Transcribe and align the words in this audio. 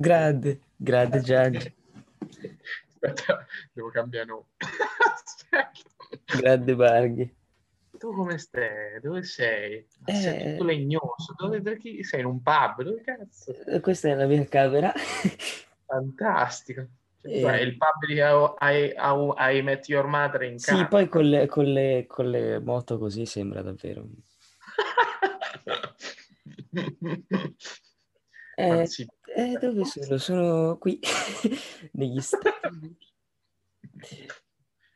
Grande, 0.00 0.60
grande 0.76 1.20
Gianni. 1.20 1.58
Aspetta, 1.58 3.44
devo 3.70 3.90
cambiare 3.90 4.24
nome. 4.24 4.46
grande 6.40 6.74
Barghi. 6.74 7.36
Tu 7.98 8.10
come 8.14 8.38
stai? 8.38 8.98
Dove 9.02 9.22
sei? 9.24 9.86
Eh... 10.06 10.14
Sei 10.14 10.52
tutto 10.52 10.64
legnoso. 10.64 11.34
Dove, 11.36 11.76
chi... 11.76 12.02
sei 12.02 12.20
in 12.20 12.26
un 12.26 12.40
pub? 12.40 12.82
Dove 12.82 13.02
cazzo? 13.02 13.54
Questa 13.82 14.08
è 14.08 14.14
la 14.14 14.24
mia 14.24 14.42
camera. 14.46 14.90
Fantastico. 15.84 16.86
Cioè, 17.20 17.56
eh... 17.56 17.62
il 17.62 17.76
pub 17.76 18.06
di 18.06 18.14
I, 18.14 18.20
I, 18.58 18.94
I, 18.96 19.58
I 19.58 19.62
Met 19.62 19.86
Your 19.86 20.06
Mother 20.06 20.40
in 20.44 20.56
casa. 20.56 20.76
Sì, 20.76 20.86
poi 20.86 21.08
con 21.10 21.28
le, 21.28 21.46
con, 21.46 21.64
le, 21.66 22.06
con 22.06 22.30
le 22.30 22.58
moto 22.58 22.96
così 22.96 23.26
sembra 23.26 23.60
davvero. 23.60 24.08
eh, 28.60 28.88
eh, 29.34 29.58
dove 29.58 29.84
sono? 29.84 30.18
Sono 30.18 30.78
qui, 30.78 30.98
negli 31.92 32.20
Stati 32.20 32.66
Uniti. 32.70 33.06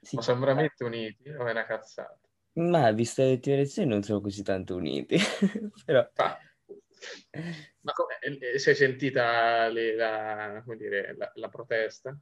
Sì. 0.00 0.16
Ma 0.16 0.22
sono 0.22 0.40
veramente 0.40 0.84
uniti 0.84 1.30
o 1.30 1.46
è 1.46 1.50
una 1.50 1.64
cazzata? 1.64 2.18
Ma 2.54 2.90
visto 2.92 3.22
le 3.22 3.32
ultime 3.32 3.56
elezioni 3.56 3.88
non 3.88 4.02
sono 4.02 4.20
così 4.20 4.42
tanto 4.42 4.76
uniti, 4.76 5.16
però... 5.84 6.08
Ah. 6.16 6.38
Ma 7.80 7.92
come, 7.92 8.18
eh, 8.20 8.58
si 8.58 8.70
è 8.70 8.74
sentita 8.74 9.68
le, 9.68 9.94
la, 9.94 10.64
dire, 10.76 11.14
la, 11.16 11.30
la, 11.34 11.48
protesta? 11.48 12.16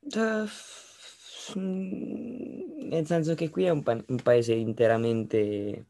Uh, 0.00 0.46
nel 1.54 3.06
senso 3.06 3.34
che 3.34 3.48
qui 3.48 3.64
è 3.64 3.70
un, 3.70 3.82
pa- 3.82 4.04
un 4.06 4.22
paese 4.22 4.52
interamente 4.52 5.86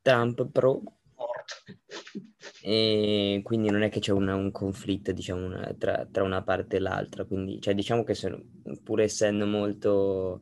Trump 0.00 0.48
pro 0.50 0.82
e 2.62 3.40
quindi 3.42 3.70
non 3.70 3.82
è 3.82 3.88
che 3.88 4.00
c'è 4.00 4.12
una, 4.12 4.34
un 4.34 4.50
conflitto 4.50 5.12
diciamo, 5.12 5.44
una, 5.44 5.74
tra, 5.78 6.06
tra, 6.10 6.22
una 6.22 6.42
parte 6.42 6.76
e 6.76 6.80
l'altra 6.80 7.24
quindi 7.24 7.60
cioè, 7.60 7.74
diciamo 7.74 8.02
che 8.04 8.14
sono, 8.14 8.42
pur 8.82 9.00
essendo 9.00 9.46
molto 9.46 10.40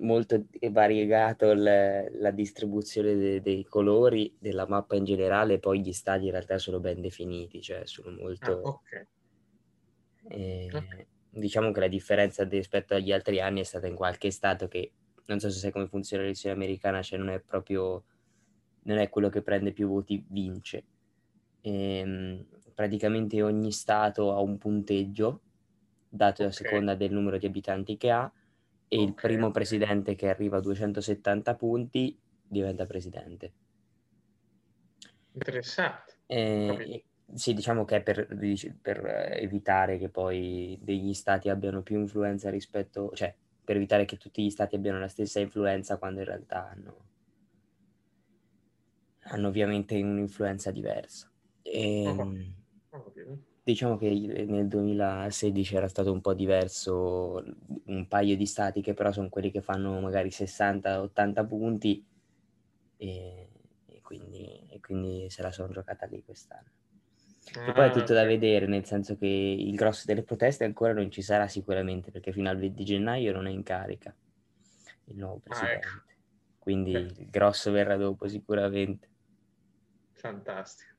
molto 0.00 0.46
variegato 0.70 1.52
la, 1.54 2.04
la 2.10 2.30
distribuzione 2.30 3.14
de, 3.14 3.40
dei 3.40 3.64
colori 3.64 4.34
della 4.38 4.66
mappa 4.66 4.96
in 4.96 5.04
generale, 5.04 5.58
poi 5.58 5.80
gli 5.80 5.92
stadi 5.92 6.26
in 6.26 6.32
realtà 6.32 6.58
sono 6.58 6.80
ben 6.80 7.00
definiti, 7.00 7.60
cioè 7.60 7.82
sono 7.84 8.10
molto... 8.10 8.60
Ah, 8.62 8.68
okay. 8.68 9.06
Eh, 10.28 10.70
okay. 10.72 11.06
Diciamo 11.30 11.72
che 11.72 11.80
la 11.80 11.88
differenza 11.88 12.44
rispetto 12.44 12.94
agli 12.94 13.12
altri 13.12 13.40
anni 13.40 13.60
è 13.60 13.64
stata 13.64 13.86
in 13.86 13.94
qualche 13.94 14.30
stato 14.30 14.68
che, 14.68 14.92
non 15.26 15.40
so 15.40 15.50
se 15.50 15.58
sai 15.58 15.72
come 15.72 15.88
funziona 15.88 16.22
l'elezione 16.22 16.54
americana, 16.54 17.02
cioè 17.02 17.18
non 17.18 17.28
è 17.28 17.40
proprio, 17.40 18.04
non 18.84 18.98
è 18.98 19.08
quello 19.08 19.28
che 19.28 19.42
prende 19.42 19.72
più 19.72 19.88
voti 19.88 20.24
vince. 20.28 20.84
E, 21.60 21.98
ehm, 21.98 22.44
praticamente 22.74 23.42
ogni 23.42 23.72
stato 23.72 24.32
ha 24.32 24.40
un 24.40 24.58
punteggio 24.58 25.40
dato 26.08 26.42
okay. 26.42 26.46
a 26.46 26.52
seconda 26.52 26.94
del 26.94 27.12
numero 27.12 27.38
di 27.38 27.46
abitanti 27.46 27.96
che 27.96 28.10
ha 28.10 28.30
e 28.88 28.96
okay. 28.96 29.08
il 29.08 29.14
primo 29.14 29.50
presidente 29.50 30.14
che 30.14 30.28
arriva 30.28 30.58
a 30.58 30.60
270 30.60 31.54
punti 31.54 32.18
diventa 32.46 32.86
presidente. 32.86 33.52
Interessante. 35.32 36.12
Eh, 36.26 37.04
sì, 37.34 37.54
diciamo 37.54 37.84
che 37.84 37.96
è 37.96 38.02
per, 38.02 38.28
per, 38.80 39.04
evitare 39.32 39.98
che 39.98 40.08
poi 40.08 40.78
degli 40.80 41.14
stati 41.14 41.48
abbiano 41.48 41.82
più 41.82 41.98
influenza 41.98 42.50
rispetto, 42.50 43.10
cioè 43.14 43.34
per 43.64 43.76
evitare 43.76 44.04
che 44.04 44.16
tutti 44.16 44.44
gli 44.44 44.50
stati 44.50 44.76
abbiano 44.76 45.00
la 45.00 45.08
stessa 45.08 45.40
influenza 45.40 45.96
quando 45.96 46.20
in 46.20 46.26
realtà 46.26 46.68
hanno, 46.70 46.96
hanno 49.24 49.48
ovviamente 49.48 50.00
un'influenza 50.00 50.70
diversa. 50.70 51.30
E, 51.62 52.04
uh-huh. 52.06 52.52
Uh-huh 52.90 53.44
diciamo 53.64 53.96
che 53.96 54.10
nel 54.46 54.68
2016 54.68 55.74
era 55.74 55.88
stato 55.88 56.12
un 56.12 56.20
po' 56.20 56.34
diverso, 56.34 57.42
un 57.86 58.06
paio 58.06 58.36
di 58.36 58.44
stati 58.44 58.82
che 58.82 58.92
però 58.92 59.10
sono 59.10 59.30
quelli 59.30 59.50
che 59.50 59.62
fanno 59.62 59.98
magari 60.00 60.28
60-80 60.28 61.46
punti 61.46 62.04
e, 62.98 63.48
e, 63.86 64.00
quindi, 64.02 64.66
e, 64.68 64.80
quindi, 64.80 65.30
se 65.30 65.40
la 65.40 65.50
sono 65.50 65.72
giocata 65.72 66.04
lì 66.04 66.22
quest'anno. 66.22 66.68
Ah, 67.54 67.68
e 67.68 67.72
poi 67.72 67.88
è 67.88 67.90
tutto 67.90 68.12
da 68.12 68.24
vedere, 68.24 68.66
nel 68.66 68.84
senso 68.84 69.16
che 69.16 69.26
il 69.26 69.74
grosso 69.74 70.02
delle 70.04 70.22
proteste 70.22 70.64
ancora 70.64 70.92
non 70.92 71.10
ci 71.10 71.22
sarà 71.22 71.48
sicuramente 71.48 72.10
perché 72.10 72.32
fino 72.32 72.50
al 72.50 72.58
20 72.58 72.84
gennaio 72.84 73.32
non 73.32 73.46
è 73.46 73.50
in 73.50 73.62
carica 73.62 74.14
il 75.04 75.16
nuovo 75.16 75.38
presidente. 75.38 75.86
Ah, 75.86 75.90
ecco. 75.90 76.12
Quindi 76.58 76.92
il 76.92 77.28
grosso 77.30 77.70
verrà 77.70 77.96
dopo 77.96 78.28
sicuramente. 78.28 79.08
Fantastico. 80.24 80.90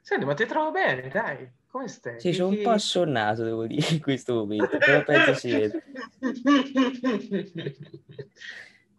Senti, 0.00 0.24
ma 0.24 0.34
ti 0.34 0.46
trovo 0.46 0.70
bene, 0.70 1.08
dai. 1.08 1.50
Come 1.66 1.88
stai? 1.88 2.20
Sì, 2.20 2.32
sono 2.32 2.50
un 2.50 2.62
po' 2.62 2.70
assonnato, 2.70 3.42
devo 3.42 3.66
dire, 3.66 3.84
in 3.90 4.00
questo 4.00 4.34
momento, 4.34 4.78
però 4.78 5.02
penso 5.04 5.34
si 5.34 5.50
vede. 5.50 5.82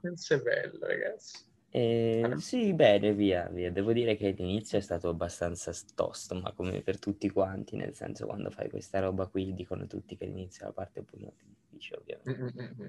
Questo 0.02 0.34
è 0.34 0.42
bello, 0.42 0.78
ragazzi. 0.86 1.38
Eh, 1.70 2.22
allora. 2.22 2.40
Sì, 2.40 2.74
bene, 2.74 3.14
via, 3.14 3.48
via. 3.48 3.72
Devo 3.72 3.94
dire 3.94 4.18
che 4.18 4.32
l'inizio 4.32 4.78
è 4.78 4.82
stato 4.82 5.08
abbastanza 5.08 5.72
tosto, 5.96 6.36
ma 6.36 6.52
come 6.52 6.82
per 6.82 7.00
tutti 7.00 7.30
quanti, 7.30 7.78
nel 7.78 7.96
senso 7.96 8.26
quando 8.26 8.50
fai 8.50 8.70
questa 8.70 9.00
roba 9.00 9.26
qui 9.28 9.54
dicono 9.54 9.88
tutti 9.88 10.18
che 10.18 10.26
l'inizio 10.26 10.64
è 10.64 10.68
la 10.68 10.74
parte 10.74 11.00
un 11.00 11.06
po' 11.06 11.16
più 11.16 11.48
difficile, 11.48 11.98
ovviamente. 11.98 12.62
Mm-hmm. 12.62 12.88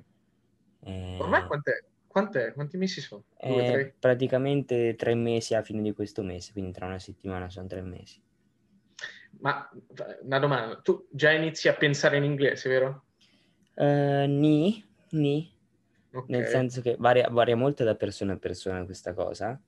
Eh... 0.81 1.19
Ormai 1.21 1.47
quant'è? 1.47 1.85
Quant'è? 2.13 2.53
Quanti 2.53 2.77
mesi 2.77 3.01
sono? 3.01 3.25
Due, 3.41 3.67
eh, 3.67 3.73
tre? 3.73 3.95
Praticamente 3.99 4.95
tre 4.97 5.15
mesi 5.15 5.55
a 5.55 5.63
fine 5.63 5.81
di 5.81 5.93
questo 5.95 6.23
mese, 6.23 6.53
quindi 6.53 6.71
tra 6.71 6.85
una 6.85 6.99
settimana 6.99 7.49
sono 7.49 7.67
tre 7.67 7.81
mesi. 7.81 8.23
Ma 9.41 9.67
una 10.23 10.39
domanda, 10.39 10.79
tu 10.83 11.09
già 11.11 11.33
inizi 11.33 11.69
a 11.69 11.75
pensare 11.75 12.19
in 12.19 12.25
inglese, 12.25 12.69
vero? 12.69 13.05
Uh, 13.77 14.27
ni, 14.29 14.85
ni. 15.13 15.51
Okay. 16.13 16.27
Nel 16.29 16.47
senso 16.49 16.83
che 16.83 16.97
varia, 16.99 17.31
varia, 17.31 17.57
molto 17.57 17.83
da 17.83 17.95
persona 17.95 18.35
a 18.35 18.37
persona 18.37 18.85
questa 18.85 19.15
cosa. 19.15 19.59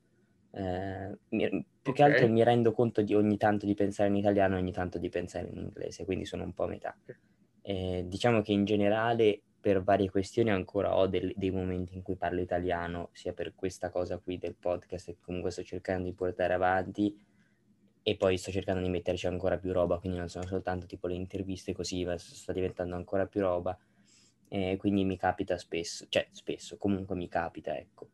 Eh, 0.51 1.17
mi, 1.29 1.49
più 1.49 1.91
okay. 1.91 1.93
che 1.93 2.03
altro 2.03 2.29
mi 2.29 2.43
rendo 2.43 2.73
conto 2.73 3.01
di 3.01 3.15
ogni 3.15 3.37
tanto 3.37 3.65
di 3.65 3.73
pensare 3.73 4.09
in 4.09 4.17
italiano 4.17 4.55
e 4.55 4.59
ogni 4.59 4.71
tanto 4.71 4.99
di 4.99 5.09
pensare 5.09 5.47
in 5.47 5.57
inglese, 5.57 6.05
quindi 6.05 6.25
sono 6.25 6.43
un 6.43 6.53
po' 6.53 6.65
a 6.65 6.67
metà. 6.67 6.95
Eh, 7.63 8.03
diciamo 8.05 8.43
che 8.43 8.51
in 8.51 8.65
generale 8.65 9.41
per 9.65 9.81
varie 9.81 10.11
questioni 10.11 10.51
ancora 10.51 10.95
ho 10.95 11.07
del, 11.07 11.33
dei 11.35 11.49
momenti 11.49 11.95
in 11.95 12.03
cui 12.03 12.15
parlo 12.15 12.39
italiano, 12.39 13.09
sia 13.13 13.33
per 13.33 13.55
questa 13.55 13.89
cosa 13.89 14.19
qui 14.19 14.37
del 14.37 14.53
podcast 14.53 15.07
che 15.07 15.17
comunque 15.19 15.49
sto 15.49 15.63
cercando 15.63 16.03
di 16.03 16.13
portare 16.13 16.53
avanti, 16.53 17.19
e 18.03 18.15
poi 18.15 18.37
sto 18.37 18.51
cercando 18.51 18.83
di 18.83 18.89
metterci 18.89 19.25
ancora 19.25 19.57
più 19.57 19.73
roba, 19.73 19.97
quindi 19.97 20.19
non 20.19 20.29
sono 20.29 20.45
soltanto 20.45 20.85
tipo 20.85 21.07
le 21.07 21.15
interviste 21.15 21.73
così, 21.73 22.05
ma 22.05 22.15
sta 22.15 22.53
diventando 22.53 22.93
ancora 22.93 23.25
più 23.25 23.41
roba, 23.41 23.75
e 24.47 24.77
quindi 24.77 25.03
mi 25.03 25.17
capita 25.17 25.57
spesso, 25.57 26.05
cioè 26.09 26.27
spesso, 26.29 26.77
comunque 26.77 27.15
mi 27.15 27.27
capita, 27.27 27.75
ecco. 27.75 28.09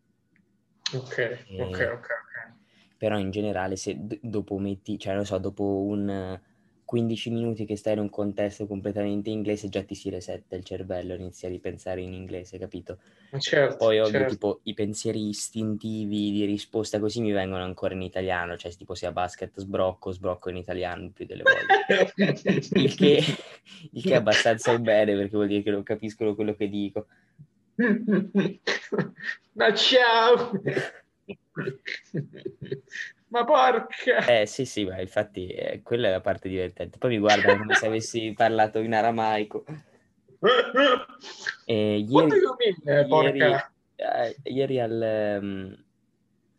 Ok, 0.93 1.17
e... 1.49 1.63
ok, 1.63 1.69
ok, 1.69 1.95
ok. 1.97 2.95
Però 2.95 3.19
in 3.19 3.29
generale 3.29 3.75
se 3.75 3.97
d- 3.97 4.19
dopo 4.21 4.57
metti, 4.57 4.97
cioè 4.97 5.15
non 5.15 5.25
so, 5.25 5.37
dopo 5.37 5.81
un 5.81 6.39
15 6.91 7.29
minuti 7.29 7.63
che 7.63 7.77
stai 7.77 7.93
in 7.93 7.99
un 7.99 8.09
contesto 8.09 8.67
completamente 8.67 9.29
inglese 9.29 9.69
già 9.69 9.81
ti 9.81 9.95
si 9.95 10.09
resetta 10.09 10.57
il 10.57 10.65
cervello, 10.65 11.13
inizia 11.13 11.47
a 11.47 11.51
ripensare 11.51 12.01
in 12.01 12.11
inglese, 12.11 12.57
capito? 12.57 12.97
Certo, 13.37 13.77
Poi 13.77 14.01
ovvio 14.01 14.11
certo. 14.11 14.33
tipo 14.33 14.59
i 14.63 14.73
pensieri 14.73 15.29
istintivi 15.29 16.31
di 16.33 16.43
risposta 16.43 16.99
così 16.99 17.21
mi 17.21 17.31
vengono 17.31 17.63
ancora 17.63 17.93
in 17.93 18.01
italiano, 18.01 18.57
cioè 18.57 18.75
tipo 18.75 18.93
sia 18.93 19.13
basket 19.13 19.57
sbrocco, 19.61 20.11
sbrocco 20.11 20.49
in 20.49 20.57
italiano 20.57 21.09
più 21.11 21.25
delle 21.25 21.43
volte. 21.43 22.11
il, 22.77 22.93
che, 22.93 23.23
il 23.91 24.01
che 24.03 24.11
è 24.11 24.15
abbastanza 24.15 24.77
bene 24.77 25.15
perché 25.15 25.37
vuol 25.37 25.47
dire 25.47 25.63
che 25.63 25.71
non 25.71 25.83
capiscono 25.83 26.35
quello 26.35 26.55
che 26.55 26.67
dico. 26.67 27.05
Ma 29.53 29.73
ciao! 29.73 30.51
Ma 33.31 33.45
porca! 33.45 34.25
Eh 34.25 34.45
sì, 34.45 34.65
sì, 34.65 34.83
ma 34.83 34.99
infatti 34.99 35.47
eh, 35.47 35.81
quella 35.81 36.09
è 36.09 36.11
la 36.11 36.19
parte 36.19 36.49
divertente. 36.49 36.97
Poi 36.97 37.11
mi 37.11 37.19
guardano 37.19 37.59
come 37.59 37.75
se 37.75 37.87
avessi 37.87 38.33
parlato 38.35 38.79
in 38.79 38.93
aramaico. 38.93 39.63
E 41.65 41.97
ieri, 41.99 42.29
mean, 42.83 43.07
ieri, 43.07 43.55
eh, 43.95 44.35
ieri 44.43 44.79
al, 44.81 45.39
um, 45.41 45.83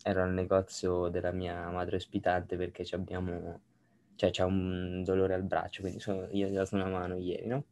ero 0.02 0.22
al 0.22 0.32
negozio 0.32 1.08
della 1.08 1.32
mia 1.32 1.69
madre 1.69 1.96
ospitante 1.96 2.56
perché 2.56 2.86
abbiamo, 2.92 3.60
cioè 4.14 4.30
c'è 4.30 4.44
un 4.44 5.02
dolore 5.04 5.34
al 5.34 5.42
braccio, 5.42 5.82
quindi 5.82 6.00
sono, 6.00 6.26
io 6.30 6.48
gli 6.48 6.56
ho 6.56 6.62
dato 6.62 6.74
una 6.74 6.86
mano 6.86 7.19
ieri, 7.19 7.46
no? 7.48 7.64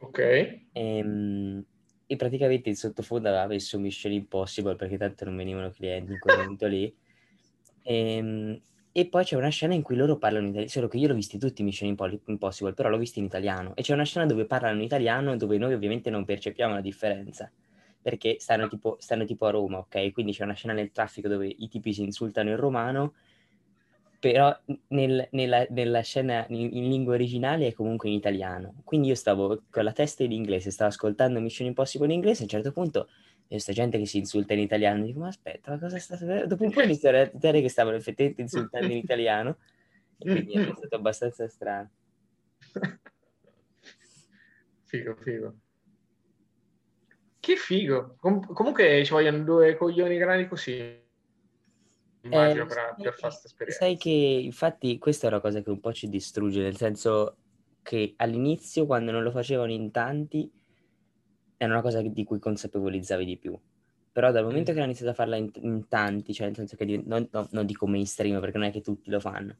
Ok. 0.00 0.18
E, 0.18 1.02
um, 1.02 1.64
e 2.06 2.14
praticamente 2.14 2.68
in 2.68 2.76
sottofondo 2.76 3.26
aveva 3.26 3.46
messo 3.48 3.76
Mission 3.80 4.12
Impossible 4.12 4.76
perché 4.76 4.96
tanto 4.96 5.24
non 5.24 5.34
venivano 5.34 5.70
clienti 5.70 6.12
in 6.12 6.20
quel 6.20 6.36
momento 6.36 6.68
lì 6.68 6.96
ehm, 7.86 8.60
e 8.92 9.06
poi 9.08 9.24
c'è 9.24 9.36
una 9.36 9.50
scena 9.50 9.74
in 9.74 9.82
cui 9.82 9.94
loro 9.94 10.16
parlano 10.16 10.44
in 10.44 10.50
italiano, 10.50 10.70
solo 10.70 10.88
che 10.88 10.96
io 10.96 11.08
l'ho 11.08 11.14
visti 11.14 11.38
tutti 11.38 11.62
Mission 11.62 11.94
Impossible, 12.26 12.72
però 12.72 12.88
l'ho 12.88 12.96
visti 12.96 13.18
in 13.18 13.26
italiano. 13.26 13.74
E 13.76 13.82
c'è 13.82 13.92
una 13.92 14.04
scena 14.04 14.24
dove 14.26 14.46
parlano 14.46 14.76
in 14.78 14.82
italiano 14.82 15.36
dove 15.36 15.58
noi 15.58 15.74
ovviamente 15.74 16.08
non 16.08 16.24
percepiamo 16.24 16.74
la 16.74 16.80
differenza, 16.80 17.50
perché 18.00 18.36
stanno 18.38 18.68
tipo, 18.68 18.96
stanno 18.98 19.24
tipo 19.26 19.46
a 19.46 19.50
Roma, 19.50 19.78
ok? 19.78 20.12
Quindi 20.12 20.32
c'è 20.32 20.44
una 20.44 20.54
scena 20.54 20.72
nel 20.72 20.92
traffico 20.92 21.28
dove 21.28 21.46
i 21.46 21.68
tipi 21.68 21.92
si 21.92 22.02
insultano 22.02 22.50
in 22.50 22.56
romano 22.56 23.14
però 24.18 24.56
nel, 24.88 25.28
nella, 25.32 25.66
nella, 25.68 26.00
scena 26.00 26.46
in, 26.48 26.70
in, 26.72 26.88
lingua 26.88 27.14
originale 27.14 27.68
è 27.68 27.72
comunque 27.72 28.08
in 28.08 28.14
italiano. 28.14 28.74
Quindi 28.82 29.08
io 29.08 29.14
stavo 29.14 29.62
con 29.70 29.84
la 29.84 29.92
testa 29.92 30.24
in 30.24 30.32
inglese, 30.32 30.70
stavo 30.70 30.90
ascoltando 30.90 31.40
Mission 31.40 31.68
Impossible 31.68 32.06
in 32.06 32.14
inglese, 32.14 32.40
a 32.40 32.44
un 32.44 32.48
certo 32.48 32.72
punto 32.72 33.08
questa 33.48 33.72
gente 33.72 33.98
che 33.98 34.06
si 34.06 34.18
insulta 34.18 34.54
in 34.54 34.60
italiano, 34.60 35.04
dico 35.04 35.20
ma 35.20 35.28
aspetta, 35.28 35.70
ma 35.70 35.78
cosa 35.78 35.98
sta 35.98 36.16
Dopo 36.46 36.64
un 36.64 36.70
po' 36.70 36.82
inizio 36.82 37.08
a 37.08 37.12
realizzare 37.12 37.60
che 37.60 37.68
stavano 37.68 37.96
effettivamente 37.96 38.42
insultando 38.42 38.86
in 38.86 38.98
italiano 38.98 39.58
e 40.18 40.30
quindi 40.30 40.52
è 40.54 40.72
stato 40.74 40.96
abbastanza 40.96 41.48
strano. 41.48 41.90
Figo, 44.84 45.16
figo. 45.16 45.56
Che 47.40 47.56
figo. 47.56 48.16
Com- 48.18 48.52
comunque 48.52 49.04
ci 49.04 49.12
vogliono 49.12 49.42
due 49.44 49.76
coglioni 49.76 50.16
grandi 50.16 50.48
così. 50.48 51.04
Immagino 52.22 52.64
eh, 52.64 52.66
per, 52.66 52.94
per 52.96 53.14
fare 53.14 53.16
questa 53.20 53.46
esperienza. 53.46 53.84
Sai 53.84 53.96
che 53.96 54.10
infatti 54.10 54.98
questa 54.98 55.26
è 55.26 55.30
una 55.30 55.40
cosa 55.40 55.62
che 55.62 55.70
un 55.70 55.80
po' 55.80 55.92
ci 55.92 56.08
distrugge, 56.08 56.62
nel 56.62 56.76
senso 56.76 57.36
che 57.82 58.14
all'inizio, 58.16 58.86
quando 58.86 59.12
non 59.12 59.22
lo 59.22 59.30
facevano 59.30 59.70
in 59.70 59.90
tanti, 59.92 60.50
era 61.56 61.72
una 61.72 61.82
cosa 61.82 62.02
di 62.02 62.24
cui 62.24 62.38
consapevolizzavi 62.38 63.24
di 63.24 63.36
più. 63.36 63.58
Però 64.12 64.30
dal 64.32 64.44
momento 64.44 64.72
che 64.72 64.78
hanno 64.78 64.86
iniziato 64.86 65.10
a 65.10 65.14
farla 65.14 65.36
in, 65.36 65.50
in 65.60 65.88
tanti, 65.88 66.32
cioè 66.32 66.46
nel 66.46 66.56
senso 66.56 66.76
che 66.76 67.02
non, 67.04 67.28
no, 67.30 67.48
non 67.50 67.66
dico 67.66 67.86
mainstream 67.86 68.40
perché 68.40 68.56
non 68.56 68.66
è 68.66 68.72
che 68.72 68.80
tutti 68.80 69.10
lo 69.10 69.20
fanno, 69.20 69.56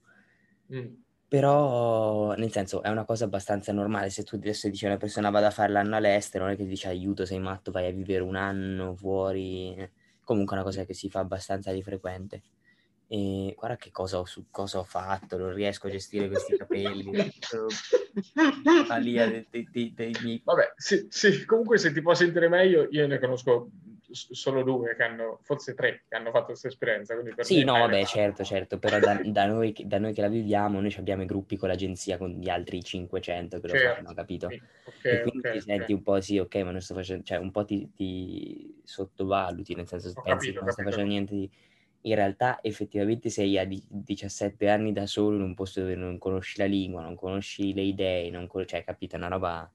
mm. 0.73 0.87
però 1.29 2.35
nel 2.37 2.51
senso 2.51 2.83
è 2.83 2.89
una 2.89 3.05
cosa 3.05 3.27
abbastanza 3.27 3.73
normale. 3.73 4.09
Se 4.09 4.23
tu 4.23 4.37
adesso 4.37 4.69
dici 4.71 4.87
a 4.87 4.89
una 4.89 4.97
persona 4.97 5.29
vado 5.29 5.47
a 5.47 5.51
fare 5.51 5.73
l'anno 5.73 5.97
all'estero, 5.97 6.45
non 6.45 6.55
è 6.55 6.57
che 6.57 6.63
ti 6.63 6.71
dici 6.71 6.87
aiuto, 6.87 7.27
sei 7.27 7.39
matto, 7.39 7.71
vai 7.71 7.87
a 7.87 7.93
vivere 7.93 8.23
un 8.23 8.37
anno 8.37 8.95
fuori. 8.95 9.77
Comunque 10.25 10.57
è 10.57 10.59
una 10.59 10.69
cosa 10.69 10.85
che 10.85 10.95
si 10.95 11.11
fa 11.11 11.21
abbastanza 11.21 11.71
di 11.73 11.83
frequente. 11.83 12.43
E 13.09 13.55
guarda 13.57 13.77
che 13.77 13.93
cosa 13.93 14.19
ho, 14.19 14.25
su, 14.25 14.47
cosa 14.51 14.79
ho 14.79 14.85
fatto, 14.85 15.37
non 15.37 15.55
riesco 15.55 15.87
a 15.87 15.91
gestire 15.91 16.29
questi 16.29 16.57
capelli. 16.57 17.11
Alia 18.89 19.29
dei, 19.29 19.69
dei, 19.71 19.93
dei, 19.95 20.17
miei... 20.23 20.41
Vabbè, 20.45 20.73
sì, 20.77 21.07
sì, 21.09 21.45
comunque 21.45 21.79
se 21.79 21.93
ti 21.93 22.03
può 22.03 22.15
sentire 22.15 22.49
meglio, 22.49 22.89
io 22.91 23.07
ne 23.07 23.19
conosco 23.19 23.71
solo 24.11 24.63
due 24.63 24.95
che 24.95 25.03
hanno, 25.03 25.39
forse 25.43 25.75
tre, 25.75 26.05
che 26.09 26.17
hanno 26.17 26.31
fatto 26.31 26.47
questa 26.47 26.69
esperienza. 26.69 27.15
Sì, 27.41 27.65
no, 27.65 27.73
vabbè, 27.75 28.05
certo, 28.05 28.45
certo, 28.45 28.79
però 28.79 28.99
da, 28.99 29.21
da, 29.25 29.47
noi, 29.47 29.75
da, 29.85 29.99
noi, 29.99 30.13
che 30.13 30.21
la 30.21 30.29
viviamo, 30.29 30.81
noi 30.81 30.95
abbiamo 30.99 31.23
i 31.23 31.27
gruppi 31.27 31.57
con 31.57 31.69
l'agenzia 31.69 32.17
con 32.17 32.31
gli 32.31 32.49
altri 32.49 32.83
500 32.83 33.61
che 33.61 33.67
lo 33.67 33.73
certo. 33.75 33.95
fanno, 34.03 34.15
capito? 34.15 34.49
Sì. 34.49 34.63
Okay, 34.85 35.13
e 35.13 35.21
quindi 35.23 35.39
okay, 35.39 35.53
ti 35.53 35.61
senti 35.61 35.83
okay. 35.83 35.95
un 35.95 36.03
po' 36.03 36.21
sì, 36.21 36.39
ok, 36.39 36.55
ma 36.57 36.71
non 36.71 36.81
sto 36.81 36.95
facendo, 36.95 37.25
cioè 37.25 37.39
un 37.39 37.51
po' 37.51 37.65
ti, 37.65 37.91
ti 37.95 38.81
sottovaluti, 38.85 39.75
nel 39.75 39.87
senso 39.87 40.13
che 40.13 40.21
pensi 40.23 40.53
che 40.53 40.61
non 40.61 40.71
stai 40.71 40.85
facendo 40.85 41.09
niente 41.09 41.35
di 41.35 41.51
in 42.07 42.15
realtà 42.15 42.61
effettivamente 42.63 43.31
sei 43.31 43.59
a 43.59 43.67
17 43.67 44.69
anni 44.69 44.93
da 44.93 45.07
solo 45.07 45.37
in 45.37 45.43
un 45.43 45.55
posto 45.55 45.81
dove 45.81 45.97
non 45.97 46.19
conosci 46.19 46.59
la 46.59 46.67
lingua, 46.67 47.03
non 47.03 47.17
conosci 47.17 47.75
le 47.75 47.83
idee, 47.83 48.31
non 48.31 48.47
con... 48.47 48.67
cioè 48.67 48.85
capito, 48.85 49.17
una 49.17 49.29
roba... 49.29 49.71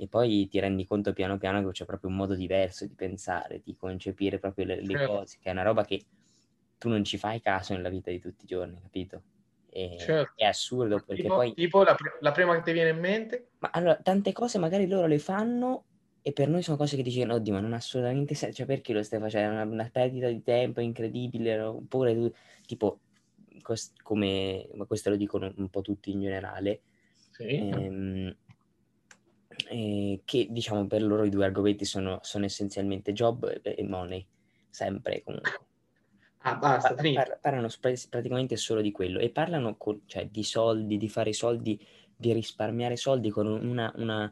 E 0.00 0.06
poi 0.06 0.46
ti 0.46 0.60
rendi 0.60 0.86
conto 0.86 1.12
piano 1.12 1.38
piano 1.38 1.64
che 1.64 1.72
c'è 1.72 1.84
proprio 1.84 2.10
un 2.10 2.16
modo 2.16 2.36
diverso 2.36 2.86
di 2.86 2.94
pensare, 2.94 3.60
di 3.64 3.74
concepire 3.74 4.38
proprio 4.38 4.66
le, 4.66 4.80
le 4.80 4.94
certo. 4.94 5.12
cose, 5.12 5.38
che 5.40 5.48
è 5.48 5.52
una 5.52 5.62
roba 5.62 5.84
che 5.84 6.04
tu 6.78 6.88
non 6.88 7.02
ci 7.02 7.18
fai 7.18 7.40
caso 7.40 7.72
nella 7.72 7.88
vita 7.88 8.10
di 8.10 8.20
tutti 8.20 8.44
i 8.44 8.46
giorni, 8.46 8.78
capito? 8.80 9.22
E, 9.70 9.96
certo. 9.98 10.34
È 10.36 10.44
assurdo 10.44 11.02
perché 11.04 11.22
tipo, 11.22 11.34
poi... 11.34 11.52
Tipo 11.54 11.82
la, 11.82 11.96
la 12.20 12.30
prima 12.30 12.54
che 12.54 12.62
ti 12.62 12.72
viene 12.72 12.90
in 12.90 12.98
mente? 12.98 13.48
Ma 13.58 13.70
allora, 13.72 13.96
tante 13.96 14.32
cose 14.32 14.58
magari 14.58 14.86
loro 14.86 15.08
le 15.08 15.18
fanno 15.18 15.86
e 16.28 16.32
per 16.34 16.50
noi 16.50 16.60
sono 16.62 16.76
cose 16.76 16.94
che 16.94 17.02
dici, 17.02 17.22
oddio, 17.22 17.54
ma 17.54 17.60
non 17.60 17.72
ha 17.72 17.76
assolutamente 17.76 18.34
senso, 18.34 18.56
cioè 18.56 18.66
perché 18.66 18.92
lo 18.92 19.02
stai 19.02 19.18
facendo? 19.18 19.48
È 19.48 19.62
una, 19.62 19.72
una 19.72 19.88
perdita 19.90 20.28
di 20.28 20.42
tempo 20.42 20.82
incredibile, 20.82 21.58
oppure 21.58 22.14
tu, 22.14 22.30
tipo, 22.66 23.00
cos- 23.62 23.94
come, 24.02 24.68
ma 24.74 24.84
questo 24.84 25.08
lo 25.08 25.16
dicono 25.16 25.50
un 25.56 25.70
po' 25.70 25.80
tutti 25.80 26.10
in 26.10 26.20
generale, 26.20 26.82
sì. 27.30 27.56
ehm, 27.56 28.36
eh, 29.70 30.20
che 30.22 30.46
diciamo 30.50 30.86
per 30.86 31.02
loro 31.02 31.24
i 31.24 31.30
due 31.30 31.46
argomenti 31.46 31.86
sono, 31.86 32.18
sono 32.20 32.44
essenzialmente 32.44 33.14
job 33.14 33.60
e 33.62 33.82
money, 33.84 34.26
sempre 34.68 35.22
comunque. 35.22 35.60
Ah, 36.40 36.56
basta, 36.56 36.92
par- 36.92 37.12
par- 37.14 37.38
parlano 37.40 37.68
praticamente 38.10 38.56
solo 38.58 38.82
di 38.82 38.90
quello 38.90 39.18
e 39.18 39.30
parlano 39.30 39.78
con, 39.78 40.02
cioè, 40.04 40.26
di 40.26 40.44
soldi, 40.44 40.98
di 40.98 41.08
fare 41.08 41.32
soldi, 41.32 41.82
di 42.14 42.34
risparmiare 42.34 42.96
soldi 42.96 43.30
con 43.30 43.46
una, 43.46 43.90
una 43.96 44.30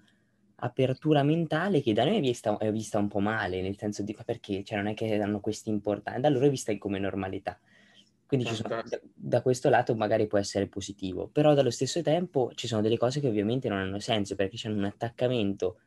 apertura 0.56 1.22
mentale 1.22 1.82
che 1.82 1.92
da 1.92 2.04
noi 2.04 2.16
è 2.16 2.20
vista, 2.20 2.56
è 2.58 2.70
vista 2.72 2.98
un 2.98 3.08
po' 3.08 3.20
male, 3.20 3.60
nel 3.60 3.76
senso 3.76 4.02
di 4.02 4.16
perché 4.24 4.64
cioè, 4.64 4.76
non 4.76 4.88
è 4.88 4.94
che 4.94 5.20
hanno 5.20 5.40
questa 5.40 5.70
importanza, 5.70 6.20
da 6.20 6.28
loro 6.28 6.46
è 6.46 6.50
vista 6.50 6.76
come 6.78 6.98
normalità. 6.98 7.58
Quindi 8.26 8.46
sono, 8.46 8.82
da, 8.82 9.00
da, 9.14 9.40
questo 9.40 9.68
lato 9.68 9.94
magari 9.94 10.26
può 10.26 10.38
essere 10.38 10.66
positivo, 10.66 11.28
però 11.30 11.54
dallo 11.54 11.70
stesso 11.70 12.02
tempo 12.02 12.50
ci 12.54 12.66
sono 12.66 12.80
delle 12.82 12.98
cose 12.98 13.20
che 13.20 13.28
ovviamente 13.28 13.68
non 13.68 13.78
hanno 13.78 14.00
senso 14.00 14.34
perché 14.34 14.56
c'è 14.56 14.68
un 14.68 14.82
attaccamento 14.82 15.78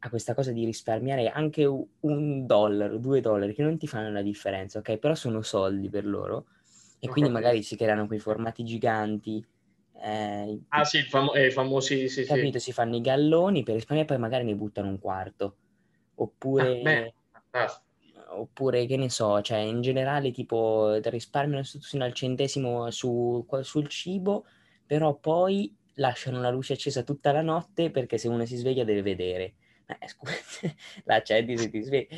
a 0.00 0.10
questa 0.10 0.34
cosa 0.34 0.52
di 0.52 0.64
risparmiare 0.64 1.28
anche 1.28 1.64
un 1.64 2.46
dollaro, 2.46 2.98
due 2.98 3.20
dollari, 3.20 3.54
che 3.54 3.62
non 3.62 3.78
ti 3.78 3.86
fanno 3.86 4.10
la 4.10 4.22
differenza, 4.22 4.78
ok? 4.78 4.98
Però 4.98 5.14
sono 5.14 5.40
soldi 5.40 5.88
per 5.88 6.06
loro 6.06 6.46
e 6.98 7.08
quindi 7.08 7.30
magari 7.30 7.62
si 7.62 7.76
creano 7.76 8.06
quei 8.06 8.18
formati 8.18 8.62
giganti 8.62 9.42
eh, 10.02 10.60
ah 10.68 10.84
sì, 10.84 11.02
famo- 11.02 11.34
eh, 11.34 11.50
famosi, 11.50 12.08
sì, 12.08 12.24
capito, 12.24 12.58
sì. 12.58 12.66
si 12.66 12.72
fanno 12.72 12.96
i 12.96 13.00
galloni 13.00 13.62
per 13.62 13.74
risparmiare 13.74 14.10
e 14.10 14.12
poi 14.12 14.22
magari 14.22 14.44
ne 14.44 14.54
buttano 14.54 14.88
un 14.88 14.98
quarto. 14.98 15.56
Oppure, 16.14 17.14
ah, 17.50 17.82
oppure 18.30 18.86
che 18.86 18.96
ne 18.96 19.10
so, 19.10 19.40
cioè 19.42 19.58
in 19.58 19.80
generale 19.80 20.30
tipo 20.30 20.94
risparmiano 21.02 21.64
fino 21.64 22.04
al 22.04 22.12
centesimo 22.12 22.90
su, 22.90 23.46
sul 23.62 23.88
cibo, 23.88 24.46
però 24.86 25.16
poi 25.16 25.74
lasciano 25.94 26.40
la 26.40 26.50
luce 26.50 26.74
accesa 26.74 27.02
tutta 27.02 27.32
la 27.32 27.42
notte 27.42 27.90
perché 27.90 28.18
se 28.18 28.28
uno 28.28 28.44
si 28.44 28.56
sveglia 28.56 28.84
deve 28.84 29.02
vedere. 29.02 29.54
Eh, 29.86 30.08
scusa, 30.08 30.32
la 31.04 31.16
accendi 31.16 31.56
se 31.56 31.70
ti 31.70 31.82
svegli. 31.82 32.08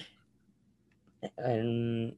Ehm, 1.36 2.16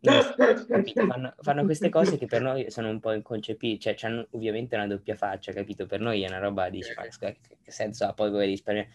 fanno, 1.06 1.34
fanno, 1.38 1.64
queste 1.64 1.90
cose 1.90 2.16
che 2.16 2.24
per 2.24 2.40
noi 2.40 2.70
sono 2.70 2.88
un 2.88 3.00
po' 3.00 3.12
inconcepibili, 3.12 3.78
cioè 3.78 3.94
hanno 4.00 4.26
ovviamente 4.30 4.76
una 4.76 4.86
doppia 4.86 5.14
faccia, 5.14 5.52
capito? 5.52 5.84
Per 5.84 6.00
noi 6.00 6.22
è 6.22 6.28
una 6.28 6.38
roba 6.38 6.70
di 6.70 6.82
okay. 6.82 7.36
che, 7.62 7.70
senso 7.70 8.06
ha 8.06 8.14
poi 8.14 8.30
vuoi 8.30 8.46
risparmiare? 8.46 8.88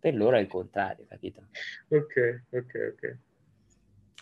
Per 0.00 0.16
loro 0.16 0.36
è 0.36 0.40
il 0.40 0.48
contrario, 0.48 1.06
capito? 1.08 1.46
Ok, 1.88 2.42
ok, 2.50 2.92
ok. 2.92 3.18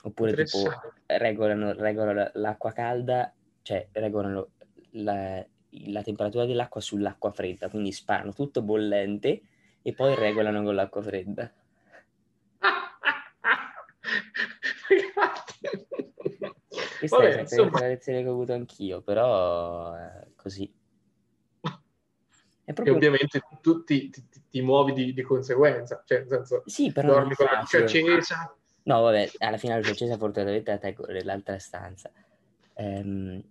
Oppure 0.02 0.44
tipo 0.44 0.70
regolano, 1.06 1.72
regolano 1.72 2.30
l'acqua 2.34 2.72
calda, 2.72 3.32
cioè 3.62 3.88
regolano 3.92 4.50
la, 4.90 5.42
la 5.86 6.02
temperatura 6.02 6.44
dell'acqua 6.44 6.82
sull'acqua 6.82 7.30
fredda, 7.30 7.70
quindi 7.70 7.92
sparano 7.92 8.34
tutto 8.34 8.60
bollente 8.60 9.40
e 9.80 9.94
poi 9.94 10.14
regolano 10.14 10.62
con 10.62 10.74
l'acqua 10.74 11.00
fredda. 11.00 11.50
Questa 17.08 17.16
Vabbè, 17.18 17.36
è 17.36 17.40
insomma... 17.40 17.80
la 17.80 17.88
lezione 17.88 18.22
che 18.22 18.28
ho 18.28 18.32
avuto 18.32 18.52
anch'io, 18.52 19.02
però 19.02 19.94
è 19.94 20.26
così. 20.36 20.72
Proprio... 22.64 22.94
E 22.94 22.96
ovviamente 22.96 23.42
tu 23.60 23.84
ti, 23.84 24.08
ti, 24.08 24.24
ti 24.48 24.62
muovi 24.62 24.94
di, 24.94 25.12
di, 25.12 25.20
conseguenza, 25.20 26.02
cioè 26.06 26.20
nel 26.20 26.28
senso, 26.28 26.62
sì, 26.64 26.92
però 26.92 27.08
dormi 27.08 27.34
con 27.34 27.44
la 27.44 27.60
luce 27.60 27.82
accesa. 27.82 28.56
No, 28.84 29.02
vabbè, 29.02 29.32
alla 29.38 29.58
fine 29.58 29.74
la 29.74 29.78
luce 29.80 29.90
accesa 29.90 30.16
fortunatamente 30.16 30.70
la 30.70 30.78
tengo 30.78 31.04
nell'altra 31.06 31.58
stanza. 31.58 32.10
Ehm, 32.74 33.42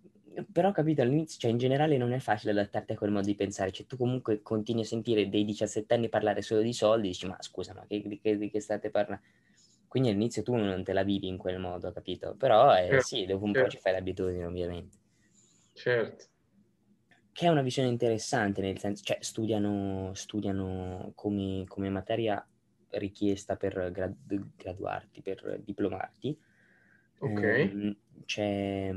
però 0.51 0.72
capito 0.72 1.03
all'inizio, 1.03 1.39
cioè 1.39 1.51
in 1.51 1.57
generale 1.57 1.98
non 1.98 2.12
è 2.12 2.17
facile 2.17 2.53
adattarti 2.53 2.93
a 2.93 2.95
quel 2.95 3.12
modo 3.12 3.27
di 3.27 3.36
pensare, 3.36 3.72
cioè 3.72 3.86
tu 3.86 3.98
comunque 3.98 4.41
continui 4.41 4.81
a 4.81 4.86
sentire 4.86 5.29
dei 5.29 5.45
17 5.45 5.93
anni 5.93 6.10
parlare 6.10 6.41
solo 6.41 6.62
di 6.62 6.74
soldi, 6.74 7.10
dici 7.10 7.27
ma 7.27 7.38
scusa, 7.39 7.74
ma 7.75 7.86
che, 7.88 8.01
di, 8.03 8.19
che, 8.19 8.36
di 8.36 8.50
che 8.50 8.60
state 8.60 8.89
parlando? 8.89 9.24
Quindi 9.93 10.09
all'inizio 10.09 10.41
tu 10.41 10.55
non 10.55 10.83
te 10.83 10.91
la 10.91 11.03
vivi 11.03 11.27
in 11.27 11.38
quel 11.38 11.59
modo, 11.59 11.91
capito? 11.91 12.33
Però 12.35 12.75
eh, 12.75 12.88
certo, 12.88 13.05
sì, 13.05 13.27
dopo 13.27 13.45
un 13.45 13.53
certo. 13.53 13.67
po' 13.67 13.75
ci 13.75 13.79
fai 13.79 13.91
l'abitudine, 13.91 14.43
ovviamente. 14.43 14.97
Certo. 15.73 16.25
Che 17.31 17.45
è 17.45 17.50
una 17.50 17.62
visione 17.62 17.89
interessante, 17.89 18.62
nel 18.62 18.79
senso, 18.79 19.03
cioè 19.03 19.19
studiano, 19.21 20.09
studiano 20.15 21.12
come, 21.13 21.65
come 21.67 21.89
materia 21.89 22.43
richiesta 22.89 23.55
per 23.55 23.91
grad- 23.91 24.15
graduarti, 24.55 25.21
per 25.21 25.62
diplomarti. 25.63 26.41
Ok. 27.19 27.43
Eh, 27.43 27.97
c'è, 28.25 28.91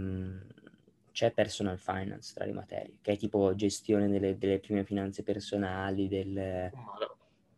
c'è, 1.12 1.30
personal 1.32 1.78
finance 1.78 2.32
tra 2.32 2.46
le 2.46 2.52
materie, 2.54 2.96
che 3.02 3.12
è 3.12 3.16
tipo 3.18 3.54
gestione 3.54 4.08
delle, 4.08 4.38
delle 4.38 4.60
prime 4.60 4.82
finanze 4.82 5.22
personali, 5.22 6.08
del... 6.08 6.70
Oh, 6.72 7.15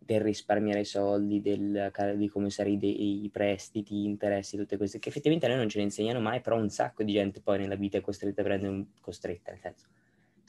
del 0.09 0.23
risparmiare 0.23 0.85
soldi, 0.85 1.43
del, 1.43 1.93
di 2.17 2.29
come 2.31 2.47
usare 2.47 2.71
i, 2.71 3.25
i 3.25 3.29
prestiti, 3.29 4.07
interessi, 4.07 4.57
tutte 4.57 4.79
queste, 4.79 4.99
che 4.99 5.11
effettivamente 5.11 5.45
a 5.45 5.51
noi 5.51 5.59
non 5.59 5.69
ce 5.69 5.77
ne 5.77 5.85
insegnano 5.85 6.19
mai, 6.19 6.41
però 6.41 6.57
un 6.57 6.71
sacco 6.71 7.03
di 7.03 7.13
gente 7.13 7.43
poi 7.43 7.59
nella 7.59 7.75
vita 7.75 7.99
è 7.99 8.01
costretta 8.01 8.41
a 8.41 8.45
prendere 8.45 8.73
un, 8.73 8.87
costretta, 9.03 9.51
nel 9.51 9.61
senso, 9.61 9.87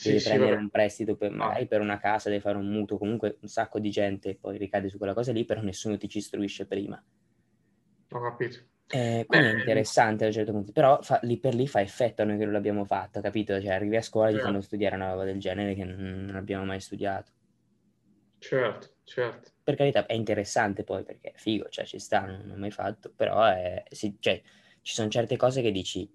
deve 0.02 0.20
sì, 0.20 0.24
prendere 0.24 0.56
sì, 0.56 0.62
un 0.62 0.70
prestito 0.70 1.18
per, 1.18 1.32
magari 1.32 1.68
per 1.68 1.82
una 1.82 1.98
casa, 1.98 2.30
deve 2.30 2.40
fare 2.40 2.58
un 2.58 2.70
mutuo, 2.70 2.98
comunque 2.98 3.38
un 3.42 3.50
sacco 3.50 3.80
di 3.80 3.90
gente 3.90 4.38
poi 4.40 4.58
ricade 4.58 4.88
su 4.88 4.98
quella 4.98 5.14
cosa 5.14 5.34
lì, 5.34 5.44
però 5.44 5.62
nessuno 5.62 5.98
ti 5.98 6.08
ci 6.08 6.20
istruisce 6.20 6.66
prima. 6.66 7.04
Ho 8.12 8.22
capito. 8.22 8.60
Eh, 8.92 9.26
quindi 9.28 9.48
Beh, 9.48 9.54
è 9.54 9.54
interessante 9.58 10.24
a 10.24 10.28
un 10.28 10.34
certo 10.34 10.52
punto, 10.54 10.72
però 10.72 11.02
fa, 11.02 11.20
lì 11.24 11.38
per 11.38 11.54
lì 11.54 11.68
fa 11.68 11.82
effetto 11.82 12.22
a 12.22 12.26
noi 12.26 12.38
che 12.38 12.46
non 12.46 12.54
l'abbiamo 12.54 12.86
fatto, 12.86 13.20
capito? 13.20 13.60
Cioè 13.60 13.72
arrivi 13.72 13.98
a 13.98 14.02
scuola 14.02 14.30
e 14.30 14.34
ti 14.34 14.40
fanno 14.40 14.62
studiare 14.62 14.96
una 14.96 15.12
roba 15.12 15.26
del 15.26 15.38
genere 15.38 15.76
che 15.76 15.84
non 15.84 16.32
abbiamo 16.36 16.64
mai 16.64 16.80
studiato. 16.80 17.32
Certo, 18.40 18.88
certo. 19.04 19.52
Per 19.64 19.76
carità 19.76 20.06
è 20.06 20.14
interessante 20.14 20.84
poi 20.84 21.04
perché 21.04 21.32
è 21.32 21.38
figo, 21.38 21.70
cioè 21.70 21.86
ci 21.86 22.00
sta, 22.00 22.26
non 22.26 22.48
l'ho 22.48 22.56
mai 22.56 22.72
fatto, 22.72 23.12
però 23.16 23.46
è, 23.46 23.84
sì, 23.90 24.16
cioè, 24.20 24.42
ci 24.82 24.94
sono 24.94 25.10
certe 25.10 25.38
cose 25.38 25.62
che 25.62 25.72
dici, 25.72 26.10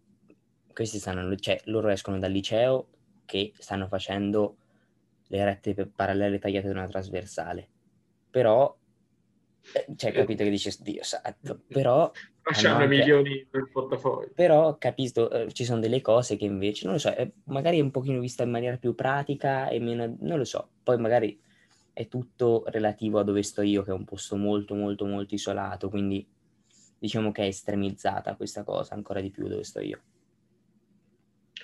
questi 0.73 0.99
stanno, 0.99 1.35
cioè 1.37 1.61
loro 1.65 1.89
escono 1.89 2.19
dal 2.19 2.33
liceo 2.33 2.89
che 3.25 3.53
stanno 3.59 3.87
facendo 3.87 4.57
le 5.29 5.45
rette 5.45 5.75
parallele 5.87 6.39
tagliate 6.39 6.67
da 6.67 6.73
una 6.73 6.89
trasversale, 6.89 7.69
però 8.31 8.77
eh, 9.73 9.87
cioè 9.97 10.13
capito 10.13 10.45
che 10.45 10.51
dici 10.51 10.71
Dio 10.81 11.03
santo 11.03 11.63
però 11.69 12.11
lasciano 12.43 12.83
anche... 12.83 12.97
milioni 12.97 13.47
nel 13.51 13.71
portafoglio 13.71 14.31
però 14.35 14.77
capisco 14.77 15.31
eh, 15.31 15.53
ci 15.53 15.65
sono 15.65 15.81
delle 15.81 16.03
cose 16.03 16.37
che 16.37 16.45
invece 16.45 16.85
non 16.85 16.95
lo 16.95 17.01
so 17.01 17.09
è, 17.09 17.31
magari 17.45 17.79
è 17.79 17.81
un 17.81 17.91
pochino 17.91 18.21
vista 18.21 18.43
in 18.43 18.51
maniera 18.51 18.77
più 18.77 18.95
pratica 18.95 19.69
e 19.69 19.81
meno 19.81 20.17
non 20.21 20.37
lo 20.37 20.45
so 20.45 20.69
poi 20.83 20.99
magari 20.99 21.41
è 21.95 22.09
tutto 22.09 22.65
relativo 22.67 23.19
a 23.19 23.23
dove 23.23 23.43
sto 23.43 23.63
io 23.63 23.83
che 23.83 23.91
è 23.91 23.95
un 23.95 24.05
posto 24.05 24.37
molto 24.37 24.75
molto 24.75 25.07
molto 25.07 25.35
isolato 25.35 25.89
quindi 25.89 26.27
diciamo 26.99 27.33
che 27.33 27.45
è 27.45 27.47
estremizzata 27.47 28.37
questa 28.37 28.65
cosa 28.65 28.95
ancora 28.95 29.21
di 29.21 29.31
più 29.31 29.49
dove 29.49 29.65
sto 29.65 29.81
io 29.81 30.01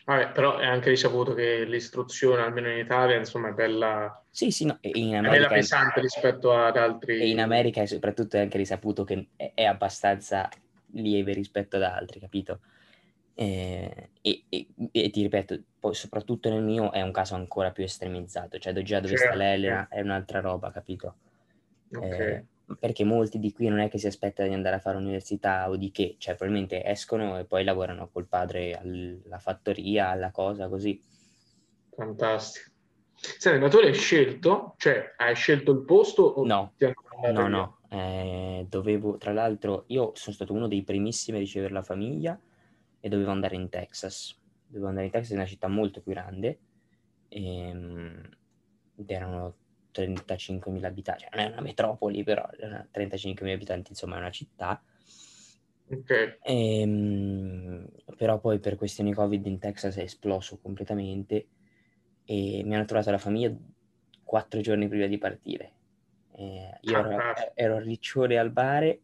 Vabbè, 0.05 0.33
però 0.33 0.59
è 0.59 0.67
anche 0.67 0.89
risaputo 0.89 1.35
che 1.35 1.65
l'istruzione, 1.65 2.43
almeno 2.43 2.69
in 2.69 2.79
Italia, 2.79 3.17
insomma, 3.17 3.51
è 3.51 3.53
bella, 3.53 4.25
sì, 4.29 4.51
sì, 4.51 4.65
no, 4.65 4.79
in 4.81 5.15
America, 5.15 5.29
è 5.29 5.39
bella 5.39 5.49
pesante 5.49 6.01
rispetto 6.01 6.53
ad 6.53 6.77
altri... 6.77 7.21
E 7.21 7.29
in 7.29 7.41
America 7.41 7.85
soprattutto 7.87 8.37
è 8.37 8.41
anche 8.41 8.57
risaputo 8.57 9.05
che 9.05 9.29
è 9.37 9.65
abbastanza 9.65 10.49
lieve 10.95 11.33
rispetto 11.33 11.77
ad 11.77 11.83
altri, 11.83 12.19
capito? 12.19 12.61
Eh, 13.35 14.11
e, 14.21 14.45
e, 14.49 14.67
e, 14.93 15.11
ti 15.11 15.23
ripeto, 15.23 15.59
poi 15.79 15.95
soprattutto 15.95 16.51
nel 16.51 16.63
mio 16.63 16.93
è 16.93 17.01
un 17.01 17.13
caso 17.13 17.35
ancora 17.35 17.71
più 17.71 17.85
estremizzato, 17.85 18.59
cioè 18.59 18.73
già 18.83 19.01
dove 19.01 19.17
certo, 19.17 19.35
sta 19.35 19.35
l'Elena 19.35 19.89
è 19.89 20.01
un'altra 20.01 20.41
roba, 20.41 20.71
capito? 20.71 21.15
Okay. 21.93 22.33
Eh, 22.33 22.45
perché 22.79 23.05
molti 23.05 23.39
di 23.39 23.53
qui 23.53 23.69
non 23.69 23.81
è 23.81 23.89
che 23.89 23.99
si 23.99 24.07
aspettano 24.07 24.49
di 24.49 24.55
andare 24.55 24.77
a 24.77 24.81
fare 24.81 24.97
università 24.97 25.69
o 25.69 25.77
di 25.77 25.91
che, 25.91 26.17
cioè 26.19 26.35
probabilmente 26.35 26.85
escono 26.85 27.39
e 27.39 27.45
poi 27.45 27.65
lavorano 27.65 28.09
col 28.09 28.27
padre 28.27 28.75
alla 28.75 29.39
fattoria, 29.39 30.11
alla 30.11 30.31
cosa 30.31 30.69
così. 30.69 31.01
Fantastico. 31.91 32.71
Senti, 33.15 33.59
ma 33.59 33.69
tu 33.69 33.81
l'hai 33.81 33.93
scelto? 33.93 34.75
Cioè, 34.79 35.15
hai 35.17 35.35
scelto 35.35 35.73
il 35.73 35.85
posto? 35.85 36.23
O 36.23 36.47
no, 36.47 36.73
no, 37.33 37.49
no. 37.49 37.79
Eh, 37.91 38.67
dovevo, 38.69 39.19
tra 39.19 39.33
l'altro, 39.33 39.85
io 39.89 40.13
sono 40.15 40.35
stato 40.35 40.53
uno 40.53 40.69
dei 40.69 40.83
primissimi 40.83 41.37
a 41.37 41.41
ricevere 41.41 41.73
la 41.73 41.83
famiglia 41.83 42.39
e 43.00 43.09
dovevo 43.09 43.30
andare 43.30 43.57
in 43.57 43.69
Texas. 43.69 44.38
Dovevo 44.66 44.88
andare 44.88 45.07
in 45.07 45.12
Texas, 45.12 45.30
in 45.30 45.38
una 45.38 45.47
città 45.47 45.69
molto 45.69 46.00
più 46.00 46.12
grande. 46.12 46.59
Ehm, 47.28 48.28
ed 48.97 49.11
erano 49.11 49.54
35.000 49.92 50.87
abitanti, 50.87 51.23
cioè 51.23 51.30
non 51.33 51.45
è 51.45 51.52
una 51.52 51.61
metropoli, 51.61 52.23
però 52.23 52.47
35.000 52.90 53.52
abitanti, 53.52 53.90
insomma, 53.90 54.16
è 54.16 54.19
una 54.19 54.30
città. 54.30 54.83
Okay. 55.88 56.38
E, 56.42 56.80
ehm, 56.80 57.88
però 58.16 58.38
poi 58.38 58.59
per 58.61 58.76
questioni 58.76 59.12
Covid 59.12 59.45
in 59.47 59.59
Texas 59.59 59.97
è 59.97 60.02
esploso 60.02 60.59
completamente 60.59 61.49
e 62.25 62.62
mi 62.64 62.75
hanno 62.76 62.85
trovato 62.85 63.11
la 63.11 63.19
famiglia 63.19 63.52
quattro 64.23 64.61
giorni 64.61 64.87
prima 64.87 65.07
di 65.07 65.19
partire. 65.19 65.73
Eh, 66.33 66.78
io 66.83 66.99
ero, 66.99 67.35
ero, 67.54 67.76
a 67.76 67.80
Riccione 67.80 68.38
al 68.38 68.52
bare, 68.52 69.00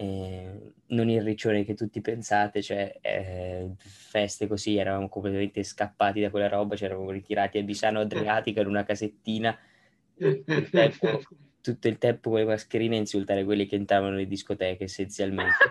eh, 0.00 0.72
non 0.86 1.10
il 1.10 1.22
Riccione 1.22 1.64
che 1.64 1.74
tutti 1.74 2.00
pensate, 2.00 2.62
cioè 2.62 2.98
eh, 3.00 3.72
feste 3.78 4.46
così, 4.46 4.76
eravamo 4.76 5.08
completamente 5.08 5.64
scappati 5.64 6.20
da 6.20 6.30
quella 6.30 6.46
roba, 6.46 6.76
ci 6.76 6.84
eravamo 6.84 7.10
ritirati 7.10 7.58
a 7.58 7.62
Bisano 7.64 7.98
Adriatica 7.98 8.60
in 8.60 8.68
una 8.68 8.84
casettina. 8.84 9.58
Tutto 10.16 10.52
il 10.52 10.70
tempo, 10.70 11.20
tutto 11.60 11.88
il 11.88 11.98
tempo 11.98 12.30
con 12.30 12.38
le 12.38 12.44
mascherine 12.44 12.94
a 12.94 13.00
insultare 13.00 13.44
quelli 13.44 13.66
che 13.66 13.74
entravano 13.74 14.12
nelle 14.12 14.28
discoteche 14.28 14.84
essenzialmente. 14.84 15.64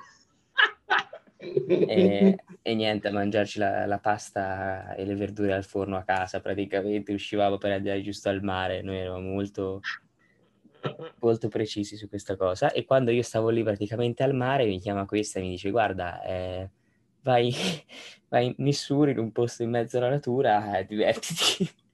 e, 1.38 2.38
e, 2.62 2.76
niente, 2.76 3.08
a 3.08 3.12
mangiarci 3.12 3.60
la, 3.60 3.86
la, 3.86 4.00
pasta 4.00 4.94
e 4.96 5.06
le 5.06 5.16
verdure 5.16 5.54
al 5.54 5.64
forno 5.64 5.96
a 5.96 6.04
casa 6.04 6.42
praticamente, 6.42 7.14
uscivamo 7.14 7.58
per 7.58 7.72
andare 7.72 8.02
giusto 8.02 8.28
al 8.28 8.44
mare, 8.44 8.82
noi 8.82 8.98
eravamo 8.98 9.30
molto, 9.30 9.80
molto 11.20 11.48
precisi 11.48 11.96
su 11.98 12.08
questa 12.08 12.36
cosa 12.36 12.72
e 12.72 12.86
quando 12.86 13.12
io 13.12 13.24
stavo 13.24 13.50
lì 13.50 13.64
praticamente 13.64 14.24
al 14.24 14.34
mare 14.34 14.66
mi 14.66 14.80
chiama 14.80 15.06
questa 15.06 15.40
e 15.40 15.42
mi 15.42 15.50
dice 15.50 15.70
guarda 15.72 16.24
eh, 16.24 16.70
vai, 17.28 17.54
vai 18.30 18.48
in 18.48 18.56
Missouri 18.58 19.12
in 19.12 19.20
un 19.20 19.32
posto 19.32 19.64
in 19.64 19.70
mezzo 19.70 19.98
alla 19.98 20.10
natura, 20.10 20.78
eh, 20.78 20.86
divertiti. 20.86 21.70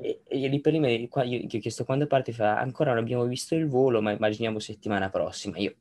E, 0.00 0.22
e 0.24 0.48
lì 0.48 0.60
per 0.60 0.72
lì 0.72 0.78
io, 0.78 1.22
io 1.22 1.44
ho 1.44 1.58
chiesto 1.60 1.84
quando 1.84 2.06
parte, 2.06 2.32
fa 2.32 2.58
ancora 2.58 2.92
non 2.92 3.02
abbiamo 3.02 3.26
visto 3.26 3.54
il 3.54 3.68
volo, 3.68 4.00
ma 4.00 4.12
immaginiamo 4.12 4.58
settimana 4.58 5.10
prossima. 5.10 5.58
Io, 5.58 5.74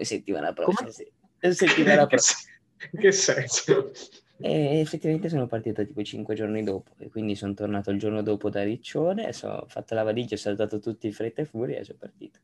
settimana 0.00 0.54
prossima? 0.54 0.88
Se, 0.90 1.52
settimana 1.52 2.06
prossima. 2.06 2.50
che 2.98 3.12
senso? 3.12 3.92
E 4.40 4.78
effettivamente 4.78 5.28
sono 5.28 5.46
partito 5.46 5.84
tipo 5.84 6.02
cinque 6.02 6.34
giorni 6.34 6.62
dopo 6.62 6.92
e 6.98 7.08
quindi 7.08 7.34
sono 7.34 7.54
tornato 7.54 7.90
il 7.90 7.98
giorno 7.98 8.22
dopo 8.22 8.48
da 8.50 8.62
Riccione, 8.62 9.30
ho 9.42 9.64
fatto 9.66 9.94
la 9.94 10.04
valigia, 10.04 10.34
ho 10.34 10.38
saltato 10.38 10.78
tutti 10.78 11.06
in 11.06 11.12
fretta 11.12 11.42
e 11.42 11.44
furia 11.44 11.78
e 11.78 11.84
sono 11.84 11.98
partito. 11.98 12.38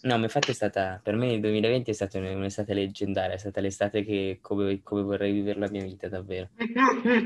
No, 0.00 0.16
ma 0.16 0.24
infatti 0.24 0.52
è 0.52 0.54
stata, 0.54 1.00
per 1.02 1.16
me 1.16 1.32
il 1.32 1.40
2020 1.40 1.90
è 1.90 1.94
stata 1.94 2.18
un'estate 2.18 2.72
leggendaria, 2.72 3.34
è 3.34 3.38
stata 3.38 3.60
l'estate 3.60 4.04
che 4.04 4.38
come, 4.40 4.80
come 4.82 5.02
vorrei 5.02 5.32
vivere 5.32 5.58
la 5.58 5.68
mia 5.68 5.82
vita 5.82 6.08
davvero. 6.08 6.48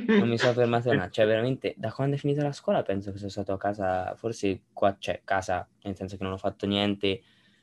Non 0.07 0.29
mi 0.29 0.39
sono 0.39 0.53
fermato 0.53 0.91
a 0.91 1.09
cioè 1.11 1.27
veramente 1.27 1.75
da 1.77 1.93
quando 1.93 2.17
è 2.17 2.19
finita 2.19 2.43
la 2.43 2.53
scuola 2.53 2.83
penso 2.83 3.13
che 3.13 3.19
sono 3.19 3.31
stato 3.31 3.53
a 3.53 3.59
casa, 3.59 4.15
forse 4.17 4.63
qua, 4.73 4.97
cioè 4.99 5.21
casa, 5.23 5.69
nel 5.83 5.95
senso 5.95 6.17
che 6.17 6.25
non 6.25 6.33
ho 6.33 6.39
fatto 6.39 6.67
niente. 6.67 7.21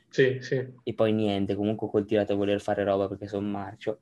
Sì, 0.10 0.38
sì. 0.42 0.66
E 0.84 0.94
poi 0.94 1.12
niente, 1.12 1.56
comunque 1.56 1.88
ho 1.88 1.90
continuato 1.90 2.34
a 2.34 2.36
voler 2.36 2.62
fare 2.62 2.84
roba 2.84 3.08
perché 3.08 3.28
sono 3.28 3.48
marcio. 3.48 4.00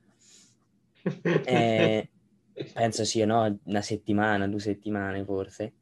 E 1.46 2.10
penso 2.74 3.06
sia, 3.06 3.25
no, 3.25 3.60
una 3.63 3.82
settimana, 3.82 4.48
due 4.48 4.60
settimane 4.60 5.24
forse 5.24 5.74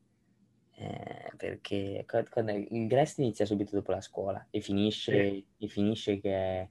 eh, 0.78 1.32
perché 1.38 2.06
quando 2.30 2.52
il 2.52 2.88
Grest 2.88 3.20
inizia 3.20 3.46
subito 3.46 3.76
dopo 3.76 3.92
la 3.92 4.02
scuola 4.02 4.46
e 4.50 4.60
finisce, 4.60 5.30
sì. 5.30 5.46
e 5.58 5.68
finisce 5.68 6.20
che, 6.20 6.34
è, 6.34 6.70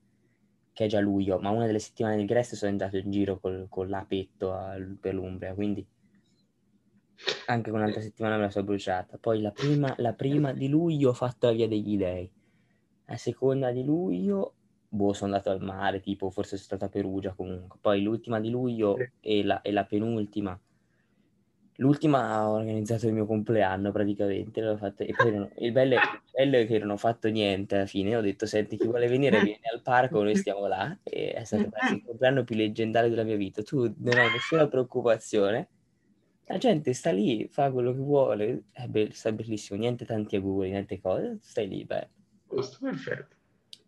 che, 0.72 0.84
è, 0.84 0.88
già 0.88 1.00
luglio, 1.00 1.38
ma 1.38 1.48
una 1.50 1.64
delle 1.64 1.78
settimane 1.78 2.16
del 2.16 2.26
Grest 2.26 2.54
sono 2.54 2.70
andato 2.70 2.98
in 2.98 3.10
giro 3.10 3.40
col, 3.40 3.66
con 3.70 3.88
l'apetto 3.88 4.52
al, 4.52 4.98
per 5.00 5.14
l'Umbria, 5.14 5.54
quindi 5.54 5.86
anche 7.46 7.70
un'altra 7.70 8.02
settimana 8.02 8.36
me 8.36 8.42
la 8.42 8.50
sono 8.50 8.66
bruciata. 8.66 9.16
Poi 9.16 9.40
la 9.40 9.52
prima, 9.52 9.94
la 9.98 10.12
prima 10.12 10.52
di 10.52 10.68
luglio 10.68 11.10
ho 11.10 11.14
fatto 11.14 11.46
la 11.46 11.52
via 11.52 11.68
degli 11.68 11.96
dei, 11.96 12.30
la 13.06 13.16
seconda 13.16 13.70
di 13.70 13.84
luglio 13.84 14.54
boh, 14.94 15.12
sono 15.12 15.32
andato 15.32 15.50
al 15.50 15.62
mare, 15.62 16.00
tipo 16.00 16.30
forse 16.30 16.56
sono 16.56 16.62
stato 16.62 16.84
a 16.84 16.88
Perugia 16.88 17.32
comunque, 17.34 17.78
poi 17.80 18.02
l'ultima 18.02 18.40
di 18.40 18.50
luglio 18.50 18.96
sì. 18.96 19.10
e, 19.20 19.44
la, 19.44 19.60
e 19.60 19.72
la 19.72 19.84
penultima. 19.84 20.58
L'ultima 21.78 22.48
ho 22.48 22.52
organizzato 22.52 23.08
il 23.08 23.14
mio 23.14 23.26
compleanno 23.26 23.90
praticamente, 23.90 24.60
l'ho 24.60 24.76
fatto, 24.76 25.02
e 25.02 25.12
poi 25.12 25.32
non, 25.32 25.50
il, 25.58 25.72
bello 25.72 25.94
è, 25.94 25.96
il, 25.96 26.20
bello 26.32 26.56
è, 26.58 26.66
che 26.66 26.78
non 26.78 26.90
ho 26.90 26.96
fatto 26.96 27.28
niente 27.28 27.74
alla 27.74 27.86
fine, 27.86 28.14
ho 28.14 28.20
detto 28.20 28.46
senti 28.46 28.76
chi 28.76 28.86
vuole 28.86 29.08
venire 29.08 29.42
vieni 29.42 29.58
al 29.72 29.82
parco, 29.82 30.22
noi 30.22 30.36
stiamo 30.36 30.68
là, 30.68 30.96
e 31.02 31.32
è 31.32 31.42
stato 31.42 31.66
il 31.90 32.02
compleanno 32.04 32.44
più 32.44 32.54
leggendario 32.54 33.10
della 33.10 33.24
mia 33.24 33.34
vita, 33.34 33.64
tu 33.64 33.92
non 33.98 34.16
hai 34.16 34.30
nessuna 34.30 34.68
preoccupazione, 34.68 35.68
la 36.44 36.58
gente 36.58 36.92
sta 36.92 37.10
lì, 37.10 37.48
fa 37.50 37.72
quello 37.72 37.92
che 37.92 37.98
vuole, 37.98 38.64
è 38.70 38.86
be- 38.86 39.10
sta 39.12 39.32
bellissimo, 39.32 39.76
niente 39.76 40.04
tanti 40.04 40.36
auguri, 40.36 40.70
niente 40.70 41.00
cose, 41.00 41.38
stai 41.40 41.66
lì, 41.66 41.84
beh. 41.84 42.08
perfetto. 42.78 43.34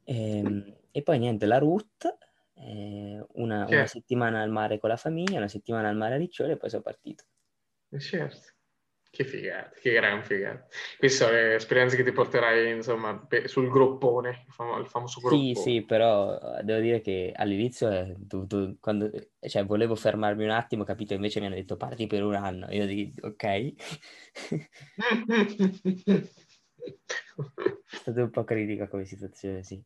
E, 0.07 0.39
ehm, 0.39 0.77
e, 0.97 1.03
poi 1.03 1.19
niente, 1.19 1.45
la 1.45 1.59
route, 1.59 2.17
eh, 2.55 3.23
una, 3.35 3.67
una 3.69 3.87
settimana 3.87 4.41
al 4.41 4.49
mare 4.49 4.79
con 4.79 4.89
la 4.89 4.97
famiglia, 4.97 5.37
una 5.37 5.47
settimana 5.47 5.91
al 5.91 5.97
mare 5.97 6.15
a 6.15 6.17
Riccione 6.17 6.53
e 6.53 6.57
poi 6.57 6.71
sono 6.71 6.81
partito. 6.81 7.25
Eh, 7.91 8.01
certo. 8.01 8.55
Che 9.11 9.25
figata, 9.25 9.71
che 9.79 9.93
gran 9.93 10.23
figata. 10.23 10.67
Queste 10.99 11.25
sono 11.25 11.33
le 11.33 11.55
esperienze 11.57 11.97
che 11.97 12.03
ti 12.03 12.13
porterai, 12.13 12.77
insomma, 12.77 13.27
sul 13.45 13.69
groppone, 13.69 14.45
il, 14.47 14.53
famo- 14.53 14.79
il 14.79 14.87
famoso 14.87 15.21
groppone. 15.21 15.55
Sì, 15.55 15.61
sì, 15.61 15.83
però 15.83 16.39
eh, 16.59 16.63
devo 16.63 16.81
dire 16.81 17.03
che 17.03 17.33
all'inizio, 17.35 17.91
eh, 17.91 18.17
tu, 18.27 18.47
tu, 18.47 18.79
quando, 18.81 19.11
cioè, 19.41 19.67
volevo 19.67 19.97
fermarmi 19.97 20.45
un 20.45 20.51
attimo, 20.51 20.85
capito? 20.85 21.13
Invece 21.13 21.41
mi 21.41 21.47
hanno 21.47 21.57
detto 21.57 21.77
parti 21.77 22.07
per 22.07 22.25
un 22.25 22.35
anno. 22.35 22.71
Io 22.71 22.87
dico, 22.87 23.27
ok. 23.27 23.45
È 27.89 27.97
stata 27.97 28.23
un 28.23 28.31
po' 28.31 28.45
critica 28.45 28.89
come 28.89 29.05
situazione, 29.05 29.63
sì. 29.63 29.83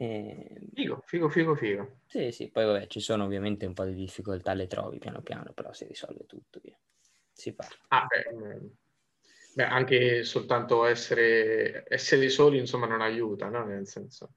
E... 0.00 0.58
Figo, 0.72 1.02
figo, 1.04 1.28
figo, 1.28 1.54
figo. 1.54 1.98
Sì, 2.06 2.30
sì, 2.32 2.48
poi 2.48 2.64
vabbè, 2.64 2.86
ci 2.86 3.00
sono 3.00 3.24
ovviamente 3.24 3.66
un 3.66 3.74
po' 3.74 3.84
di 3.84 3.92
difficoltà, 3.92 4.54
le 4.54 4.66
trovi 4.66 4.96
piano 4.96 5.20
piano, 5.20 5.52
però 5.52 5.74
si 5.74 5.84
risolve 5.84 6.24
tutto, 6.24 6.58
via. 6.62 6.74
Si 7.30 7.52
parla. 7.52 7.76
Ah, 7.88 8.06
beh, 8.06 8.34
mm. 8.34 8.66
Beh, 9.56 9.64
anche 9.64 10.24
soltanto 10.24 10.86
essere, 10.86 11.84
essere 11.86 12.30
soli, 12.30 12.56
insomma, 12.58 12.86
non 12.86 13.02
aiuta, 13.02 13.50
no? 13.50 13.66
Nel 13.66 13.86
senso... 13.86 14.36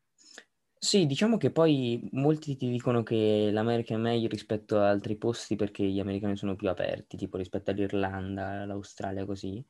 Sì, 0.77 1.05
diciamo 1.05 1.37
che 1.37 1.49
poi 1.49 2.09
molti 2.11 2.57
ti 2.57 2.69
dicono 2.69 3.01
che 3.03 3.47
l'America 3.49 3.93
è 3.93 3.97
meglio 3.97 4.27
rispetto 4.27 4.79
a 4.79 4.89
altri 4.89 5.15
posti 5.15 5.55
perché 5.55 5.85
gli 5.85 6.01
americani 6.01 6.35
sono 6.35 6.57
più 6.57 6.67
aperti, 6.67 7.15
tipo 7.15 7.37
rispetto 7.37 7.71
all'Irlanda, 7.71 8.63
all'Australia, 8.63 9.23
così. 9.25 9.65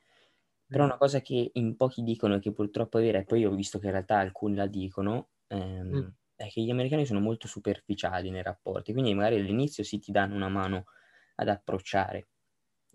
Però 0.65 0.85
mm. 0.85 0.87
una 0.87 0.97
cosa 0.97 1.21
che 1.21 1.51
in 1.53 1.75
pochi 1.75 2.01
dicono 2.01 2.33
e 2.33 2.39
che 2.39 2.51
purtroppo 2.51 2.97
è 2.97 3.03
vera, 3.03 3.19
e 3.19 3.25
poi 3.25 3.45
ho 3.45 3.53
visto 3.53 3.77
che 3.77 3.85
in 3.85 3.91
realtà 3.91 4.17
alcuni 4.17 4.55
la 4.55 4.65
dicono, 4.65 5.27
ehm, 5.55 5.95
mm. 5.95 6.07
è 6.35 6.47
che 6.49 6.61
gli 6.61 6.69
americani 6.69 7.05
sono 7.05 7.19
molto 7.19 7.47
superficiali 7.47 8.29
nei 8.29 8.43
rapporti, 8.43 8.93
quindi 8.93 9.13
magari 9.13 9.39
all'inizio 9.39 9.83
sì 9.83 9.99
ti 9.99 10.11
danno 10.11 10.35
una 10.35 10.49
mano 10.49 10.85
ad 11.35 11.49
approcciare, 11.49 12.27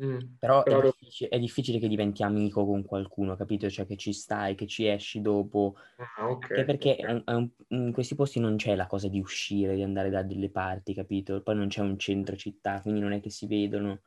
Mm, 0.02 0.36
però, 0.38 0.62
però... 0.62 0.78
È, 0.78 0.82
difficile, 0.84 1.30
è, 1.30 1.38
difficile, 1.38 1.78
che 1.80 1.88
diventi 1.88 2.22
amico 2.22 2.64
con 2.64 2.84
qualcuno, 2.84 3.34
capito? 3.34 3.68
Cioè 3.68 3.84
che 3.84 3.96
ci 3.96 4.12
stai, 4.12 4.54
che 4.54 4.66
ci 4.66 4.86
esci 4.86 5.20
dopo. 5.20 5.74
Ah, 5.96 6.30
okay, 6.30 6.64
perché 6.64 6.96
okay. 7.00 7.22
È 7.24 7.32
un, 7.32 7.50
in 7.68 7.92
questi 7.92 8.14
posti 8.14 8.38
non 8.38 8.56
c'è 8.56 8.76
la 8.76 8.86
cosa 8.86 9.08
di 9.08 9.18
uscire, 9.18 9.74
di 9.74 9.82
andare 9.82 10.08
da 10.10 10.22
delle 10.22 10.50
parti, 10.50 10.94
capito? 10.94 11.42
Poi 11.42 11.56
non 11.56 11.66
c'è 11.66 11.80
un 11.80 11.98
centro 11.98 12.36
città, 12.36 12.80
quindi 12.80 13.00
non 13.00 13.12
è 13.12 13.20
che 13.20 13.30
si 13.30 13.46
vedono. 13.46 14.02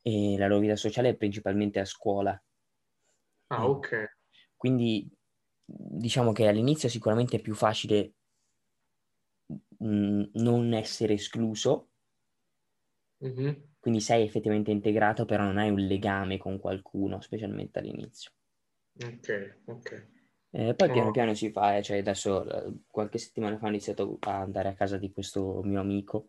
E 0.00 0.36
la 0.38 0.46
loro 0.46 0.60
vita 0.60 0.76
sociale 0.76 1.10
è 1.10 1.16
principalmente 1.16 1.80
a 1.80 1.84
scuola. 1.84 2.40
Ah, 3.48 3.68
ok. 3.68 4.16
Quindi 4.56 5.10
diciamo 5.64 6.32
che 6.32 6.46
all'inizio 6.46 6.88
sicuramente 6.88 7.36
è 7.36 7.40
più 7.40 7.54
facile 7.54 8.14
mh, 9.78 9.86
mm, 9.86 10.22
non 10.34 10.72
essere 10.72 11.14
escluso. 11.14 11.88
Mm-hmm 13.24 13.72
quindi 13.84 14.00
sei 14.00 14.24
effettivamente 14.24 14.70
integrato, 14.70 15.26
però 15.26 15.44
non 15.44 15.58
hai 15.58 15.68
un 15.68 15.80
legame 15.80 16.38
con 16.38 16.58
qualcuno, 16.58 17.20
specialmente 17.20 17.80
all'inizio. 17.80 18.30
Ok, 18.98 19.58
ok. 19.66 20.06
Eh, 20.52 20.74
poi 20.74 20.90
piano 20.90 21.10
piano 21.10 21.34
si 21.34 21.50
fa, 21.50 21.76
eh, 21.76 21.82
cioè 21.82 21.98
adesso 21.98 22.48
eh, 22.48 22.72
qualche 22.86 23.18
settimana 23.18 23.58
fa 23.58 23.66
ho 23.66 23.68
iniziato 23.68 24.16
a 24.20 24.40
andare 24.40 24.70
a 24.70 24.74
casa 24.74 24.96
di 24.96 25.12
questo 25.12 25.60
mio 25.64 25.80
amico 25.80 26.28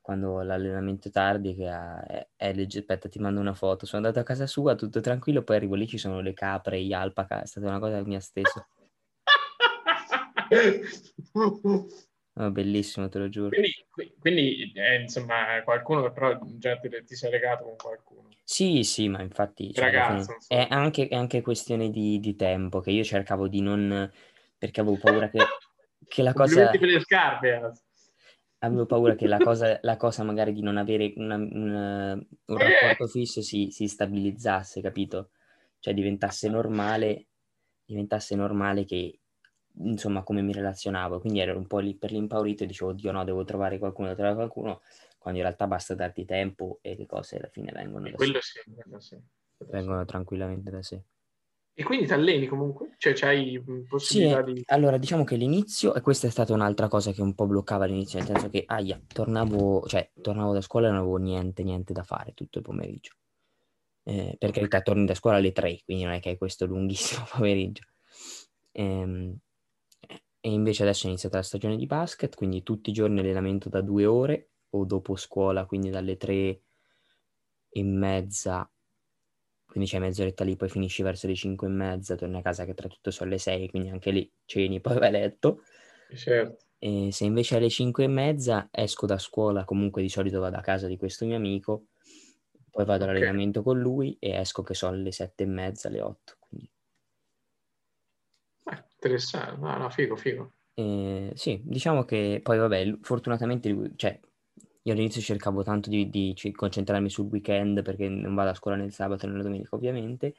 quando 0.00 0.42
l'allenamento 0.42 1.10
tardi 1.10 1.54
che 1.54 1.68
ha, 1.68 2.04
è, 2.04 2.28
è 2.36 2.52
legge, 2.52 2.78
aspetta 2.78 3.08
ti 3.08 3.18
mando 3.18 3.40
una 3.40 3.54
foto, 3.54 3.86
sono 3.86 4.04
andato 4.04 4.20
a 4.20 4.26
casa 4.26 4.46
sua 4.46 4.74
tutto 4.74 5.00
tranquillo, 5.00 5.42
poi 5.42 5.56
arrivo 5.56 5.74
lì 5.74 5.86
ci 5.86 5.98
sono 5.98 6.20
le 6.20 6.32
capre, 6.32 6.82
gli 6.82 6.92
alpaca, 6.92 7.42
è 7.42 7.46
stata 7.46 7.68
una 7.68 7.78
cosa 7.78 7.98
che 7.98 8.08
mi 8.08 8.16
ha 8.16 8.20
steso. 8.20 8.66
Oh, 12.38 12.50
bellissimo, 12.50 13.08
te 13.08 13.18
lo 13.18 13.30
giuro. 13.30 13.48
Quindi, 13.48 14.14
quindi 14.18 14.72
eh, 14.74 15.00
insomma, 15.00 15.62
qualcuno 15.64 16.12
però 16.12 16.38
già 16.58 16.78
ti, 16.78 16.90
ti 17.06 17.14
sei 17.14 17.30
legato 17.30 17.64
con 17.64 17.76
qualcuno. 17.76 18.28
Sì, 18.44 18.82
sì, 18.84 19.08
ma 19.08 19.22
infatti 19.22 19.72
cioè, 19.72 19.84
Ragazzo, 19.84 20.36
è, 20.46 20.66
anche, 20.68 21.08
è, 21.08 21.14
anche, 21.14 21.40
questione 21.40 21.88
di, 21.88 22.20
di, 22.20 22.36
tempo 22.36 22.80
che 22.80 22.90
io 22.90 23.02
cercavo 23.04 23.48
di 23.48 23.62
non... 23.62 24.12
perché 24.58 24.80
avevo 24.82 24.98
paura 24.98 25.30
che, 25.30 25.38
che 26.06 26.22
la 26.22 26.34
cosa... 26.34 26.68
per 26.68 26.82
le 26.82 27.00
scarpe. 27.00 27.72
Avevo 28.58 28.86
paura 28.86 29.14
che 29.14 29.26
la 29.26 29.38
cosa, 29.38 29.78
la 29.82 29.96
cosa 29.96 30.22
magari 30.22 30.52
di 30.52 30.62
non 30.62 30.76
avere 30.76 31.12
una, 31.16 31.36
una, 31.36 32.12
un 32.12 32.56
rapporto 32.56 33.06
fisso 33.06 33.42
si, 33.42 33.70
si 33.70 33.86
stabilizzasse, 33.86 34.80
capito? 34.80 35.30
Cioè 35.78 35.92
diventasse 35.92 36.48
normale, 36.48 37.26
diventasse 37.84 38.34
normale 38.34 38.84
che 38.84 39.20
insomma 39.78 40.22
come 40.22 40.40
mi 40.40 40.52
relazionavo, 40.52 41.20
quindi 41.20 41.40
ero 41.40 41.56
un 41.58 41.66
po' 41.66 41.78
lì 41.78 41.94
per 41.94 42.10
l'impaurito 42.10 42.64
e 42.64 42.66
dicevo, 42.66 42.90
oddio 42.90 43.12
no, 43.12 43.24
devo 43.24 43.44
trovare 43.44 43.78
qualcuno, 43.78 44.08
devo 44.08 44.20
trovare 44.20 44.36
qualcuno, 44.36 44.80
quando 45.18 45.38
in 45.38 45.46
realtà 45.46 45.66
basta 45.66 45.94
darti 45.94 46.24
tempo 46.24 46.78
e 46.80 46.96
le 46.96 47.06
cose 47.06 47.36
alla 47.36 47.48
fine 47.48 47.72
vengono 47.72 48.08
da 48.08 48.16
quello 48.16 48.40
sé. 48.40 48.62
Sì, 48.64 48.74
quello 48.74 49.00
sì. 49.00 49.16
Vengono 49.58 50.04
tranquillamente 50.04 50.70
da 50.70 50.82
sé. 50.82 51.02
E 51.78 51.84
quindi 51.84 52.06
ti 52.06 52.14
alleni 52.14 52.46
comunque? 52.46 52.94
Cioè 52.96 53.12
c'hai 53.12 53.62
possibilità 53.86 54.42
sì, 54.42 54.52
di... 54.54 54.62
allora 54.68 54.96
diciamo 54.96 55.24
che 55.24 55.36
l'inizio, 55.36 55.94
e 55.94 56.00
questa 56.00 56.26
è 56.26 56.30
stata 56.30 56.54
un'altra 56.54 56.88
cosa 56.88 57.12
che 57.12 57.20
un 57.20 57.34
po' 57.34 57.46
bloccava 57.46 57.84
all'inizio, 57.84 58.18
nel 58.18 58.28
senso 58.28 58.48
che, 58.48 58.64
aia, 58.66 58.98
tornavo, 59.06 59.86
cioè, 59.86 60.10
tornavo 60.22 60.54
da 60.54 60.62
scuola 60.62 60.86
e 60.86 60.90
non 60.92 61.00
avevo 61.00 61.18
niente, 61.18 61.62
niente 61.62 61.92
da 61.92 62.02
fare 62.02 62.32
tutto 62.32 62.58
il 62.58 62.64
pomeriggio. 62.64 63.12
Eh, 64.04 64.36
per 64.38 64.52
carità, 64.52 64.80
torni 64.80 65.04
da 65.04 65.14
scuola 65.14 65.36
alle 65.36 65.52
tre, 65.52 65.82
quindi 65.84 66.04
non 66.04 66.14
è 66.14 66.20
che 66.20 66.30
hai 66.30 66.38
questo 66.38 66.64
lunghissimo 66.64 67.26
pomeriggio. 67.36 67.82
Ehm, 68.72 69.36
e 70.40 70.50
invece 70.50 70.82
adesso 70.82 71.04
è 71.04 71.10
iniziata 71.10 71.36
la 71.36 71.42
stagione 71.42 71.76
di 71.76 71.84
basket, 71.84 72.34
quindi 72.36 72.62
tutti 72.62 72.88
i 72.88 72.94
giorni 72.94 73.20
allenamento 73.20 73.68
da 73.68 73.82
due 73.82 74.06
ore 74.06 74.52
o 74.70 74.86
dopo 74.86 75.14
scuola, 75.14 75.66
quindi 75.66 75.90
dalle 75.90 76.16
tre 76.16 76.62
e 77.68 77.82
mezza, 77.82 78.66
quindi 79.76 79.90
c'è 79.90 79.98
mezz'oretta 79.98 80.42
lì, 80.42 80.56
poi 80.56 80.70
finisci 80.70 81.02
verso 81.02 81.26
le 81.26 81.34
cinque 81.34 81.66
e 81.66 81.70
mezza, 81.70 82.14
torni 82.14 82.38
a 82.38 82.40
casa 82.40 82.64
che 82.64 82.72
tra 82.72 82.88
tutto 82.88 83.10
sono 83.10 83.28
le 83.28 83.36
sei, 83.36 83.68
quindi 83.68 83.90
anche 83.90 84.10
lì 84.10 84.32
ceni, 84.46 84.80
poi 84.80 84.98
vai 84.98 85.08
a 85.08 85.10
letto. 85.10 85.64
Certo. 86.14 86.64
E 86.78 87.10
se 87.12 87.26
invece 87.26 87.56
alle 87.56 87.68
cinque 87.68 88.04
e 88.04 88.06
mezza 88.06 88.70
esco 88.70 89.04
da 89.04 89.18
scuola, 89.18 89.66
comunque 89.66 90.00
di 90.00 90.08
solito 90.08 90.40
vado 90.40 90.56
a 90.56 90.62
casa 90.62 90.86
di 90.86 90.96
questo 90.96 91.26
mio 91.26 91.36
amico, 91.36 91.88
poi 92.70 92.86
vado 92.86 93.04
okay. 93.04 93.16
all'allenamento 93.16 93.62
con 93.62 93.78
lui 93.78 94.16
e 94.18 94.30
esco 94.30 94.62
che 94.62 94.72
sono 94.72 94.96
le 94.96 95.12
sette 95.12 95.42
e 95.42 95.46
mezza, 95.46 95.88
alle 95.88 96.00
otto. 96.00 96.36
Quindi 96.38 96.70
interessante, 98.94 99.60
no, 99.60 99.76
no, 99.76 99.90
figo, 99.90 100.16
figo. 100.16 100.52
Eh, 100.72 101.32
sì, 101.34 101.60
diciamo 101.62 102.04
che 102.04 102.40
poi 102.42 102.56
vabbè, 102.56 102.96
fortunatamente, 103.02 103.92
cioè, 103.96 104.18
io 104.86 104.92
all'inizio 104.92 105.20
cercavo 105.20 105.64
tanto 105.64 105.90
di, 105.90 106.08
di, 106.08 106.34
concentrarmi 106.52 107.10
sul 107.10 107.26
weekend 107.26 107.82
perché 107.82 108.08
non 108.08 108.36
vado 108.36 108.50
a 108.50 108.54
scuola 108.54 108.76
nel 108.76 108.92
sabato 108.92 109.26
e 109.26 109.28
nella 109.28 109.42
domenica 109.42 109.74
ovviamente. 109.74 110.34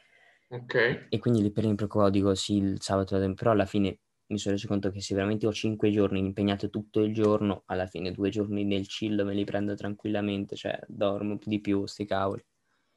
Ok. 0.48 1.08
E 1.10 1.20
quindi 1.20 1.42
lì 1.42 1.52
per 1.52 1.66
mi 1.66 1.76
preoccupavo, 1.76 2.10
dico 2.10 2.34
sì, 2.34 2.56
il 2.56 2.82
sabato, 2.82 3.20
però 3.34 3.52
alla 3.52 3.66
fine 3.66 4.00
mi 4.28 4.38
sono 4.38 4.56
reso 4.56 4.68
conto 4.68 4.90
che 4.90 5.02
se 5.02 5.16
veramente 5.16 5.48
ho 5.48 5.52
cinque 5.52 5.92
giorni 5.92 6.20
impegnato 6.20 6.70
tutto 6.70 7.02
il 7.02 7.14
giorno, 7.14 7.64
alla 7.66 7.88
fine 7.88 8.12
due 8.12 8.30
giorni 8.30 8.64
nel 8.64 8.88
chill 8.88 9.22
me 9.26 9.34
li 9.34 9.44
prendo 9.44 9.76
tranquillamente, 9.76 10.56
cioè 10.56 10.80
dormo 10.88 11.38
di 11.44 11.60
più, 11.60 11.86
sti 11.86 12.06
cavoli. 12.06 12.46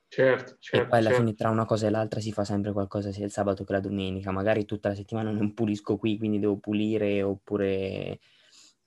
Certo, 0.06 0.56
certo. 0.60 0.86
E 0.86 0.88
poi 0.88 0.98
alla 1.00 1.08
certo. 1.08 1.24
fine 1.24 1.34
tra 1.34 1.50
una 1.50 1.64
cosa 1.64 1.88
e 1.88 1.90
l'altra 1.90 2.20
si 2.20 2.30
fa 2.30 2.44
sempre 2.44 2.72
qualcosa 2.72 3.10
sia 3.10 3.24
il 3.24 3.32
sabato 3.32 3.64
che 3.64 3.72
la 3.72 3.80
domenica. 3.80 4.30
Magari 4.30 4.64
tutta 4.64 4.90
la 4.90 4.94
settimana 4.94 5.32
non 5.32 5.52
pulisco 5.52 5.96
qui, 5.96 6.16
quindi 6.16 6.38
devo 6.38 6.58
pulire, 6.58 7.22
oppure 7.24 8.20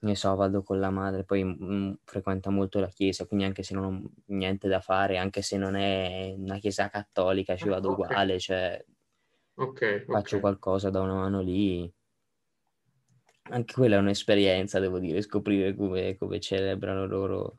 ne 0.04 0.16
so, 0.16 0.36
vado 0.36 0.64
con 0.64 0.80
la 0.80 0.90
madre, 0.90 1.24
poi 1.24 1.44
mh, 1.44 1.58
mm, 1.62 1.94
frequenta 2.04 2.50
molto 2.50 2.80
la 2.80 2.88
chiesa, 2.88 3.26
quindi 3.26 3.46
anche 3.46 3.64
se 3.64 3.74
non 3.74 3.84
ho 3.86 4.12
niente 4.28 4.68
da 4.68 4.80
fare, 4.80 5.18
anche 5.18 5.42
se 5.42 5.58
non 5.58 5.76
è 5.76 6.34
una 6.38 6.58
chiesa 6.58 6.90
cattolica, 6.90 7.56
ci 7.56 7.68
vado 7.68 7.92
okay. 7.92 8.06
uguale, 8.06 8.40
cioè 8.40 8.86
okay, 9.56 10.00
faccio 10.06 10.38
okay. 10.38 10.40
qualcosa 10.40 10.90
da 10.90 11.02
una 11.02 11.16
mano 11.16 11.42
lì. 11.42 11.92
Anche 13.46 13.74
quella 13.74 13.98
è 13.98 14.00
un'esperienza, 14.00 14.80
devo 14.80 15.00
dire, 15.00 15.22
scoprire 15.22 15.76
come, 15.76 16.16
come 16.16 16.40
celebrano 16.40 17.06
loro 17.06 17.58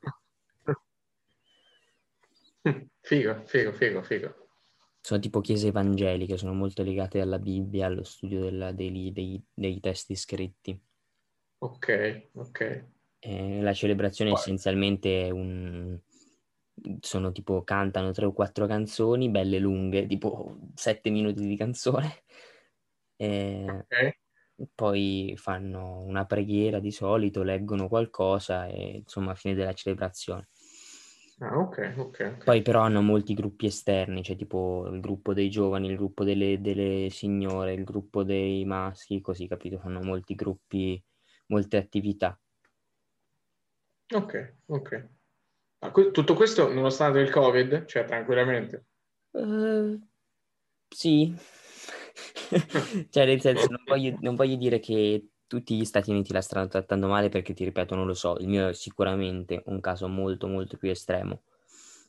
Figo, 3.01 3.43
figo, 3.45 3.73
figo, 3.73 4.03
figo. 4.03 4.35
Sono 5.01 5.21
tipo 5.21 5.43
chiese 5.43 5.67
evangeliche, 5.69 6.39
sono 6.39 6.55
molto 6.55 6.83
legate 6.83 7.21
alla 7.21 7.39
Bibbia, 7.39 7.87
allo 7.87 8.05
studio 8.05 8.41
della, 8.41 8.73
dei, 8.73 9.13
dei, 9.13 9.45
dei, 9.53 9.79
testi 9.81 10.17
scritti. 10.17 10.81
Ok, 11.65 12.29
ok. 12.35 12.85
Eh, 13.21 13.63
la 13.63 13.73
celebrazione 13.73 14.33
Poi. 14.33 14.39
essenzialmente 14.39 15.27
è 15.27 15.31
un... 15.31 15.99
sono 17.01 17.33
tipo, 17.33 17.65
cantano 17.65 18.13
tre 18.13 18.27
o 18.27 18.33
quattro 18.33 18.67
canzoni, 18.67 19.31
belle 19.31 19.59
lunghe, 19.59 20.07
tipo 20.07 20.59
sette 20.75 21.09
minuti 21.09 21.47
di 21.47 21.57
canzone. 21.57 22.23
Eh, 23.17 23.65
ok. 23.67 24.19
Poi 24.75 25.35
fanno 25.37 26.01
una 26.01 26.27
preghiera 26.27 26.81
di 26.81 26.91
solito, 26.91 27.43
leggono 27.43 27.89
qualcosa 27.89 28.67
e 28.67 28.97
insomma 28.99 29.33
a 29.33 29.35
fine 29.35 29.55
della 29.55 29.73
celebrazione. 29.73 30.49
Ah, 31.39 31.59
ok, 31.59 31.95
ok. 31.97 32.45
Poi 32.45 32.63
però 32.63 32.83
hanno 32.83 33.01
molti 33.01 33.35
gruppi 33.35 33.67
esterni, 33.67 34.23
cioè 34.23 34.37
tipo 34.37 34.87
il 34.89 35.01
gruppo 35.01 35.33
dei 35.33 35.49
giovani, 35.49 35.89
il 35.89 35.97
gruppo 35.97 36.25
delle, 36.25 36.61
delle 36.61 37.09
signore, 37.11 37.73
il 37.73 37.85
gruppo 37.85 38.23
dei 38.23 38.65
maschi, 38.67 39.21
così 39.21 39.49
capito? 39.49 39.79
Fanno 39.79 40.03
molti 40.03 40.35
gruppi, 40.35 41.03
molte 41.55 41.77
attività. 41.77 42.39
Ok, 44.13 44.55
ok. 44.67 45.09
Ma 45.79 45.91
que- 45.91 46.11
tutto 46.11 46.35
questo 46.35 46.73
nonostante 46.73 47.21
il 47.21 47.31
Covid, 47.31 47.85
cioè 47.87 48.05
tranquillamente? 48.05 48.87
Uh, 49.31 50.01
sì. 50.89 51.35
cioè 53.11 53.27
nel 53.27 53.41
senso, 53.41 53.67
non 53.69 53.83
voglio, 53.87 54.17
non 54.21 54.35
voglio 54.35 54.57
dire 54.57 54.81
che 54.81 55.29
tutti 55.47 55.77
gli 55.77 55.85
Stati 55.85 56.11
Uniti 56.11 56.33
la 56.33 56.41
stanno 56.41 56.67
trattando 56.67 57.07
male 57.07 57.29
perché, 57.29 57.55
ti 57.55 57.65
ripeto, 57.65 57.95
non 57.95 58.07
lo 58.07 58.15
so, 58.15 58.37
il 58.39 58.49
mio 58.49 58.69
è 58.69 58.75
sicuramente 58.75 59.63
un 59.67 59.81
caso 59.81 60.09
molto 60.09 60.49
molto 60.49 60.77
più 60.77 60.91
estremo, 60.91 61.43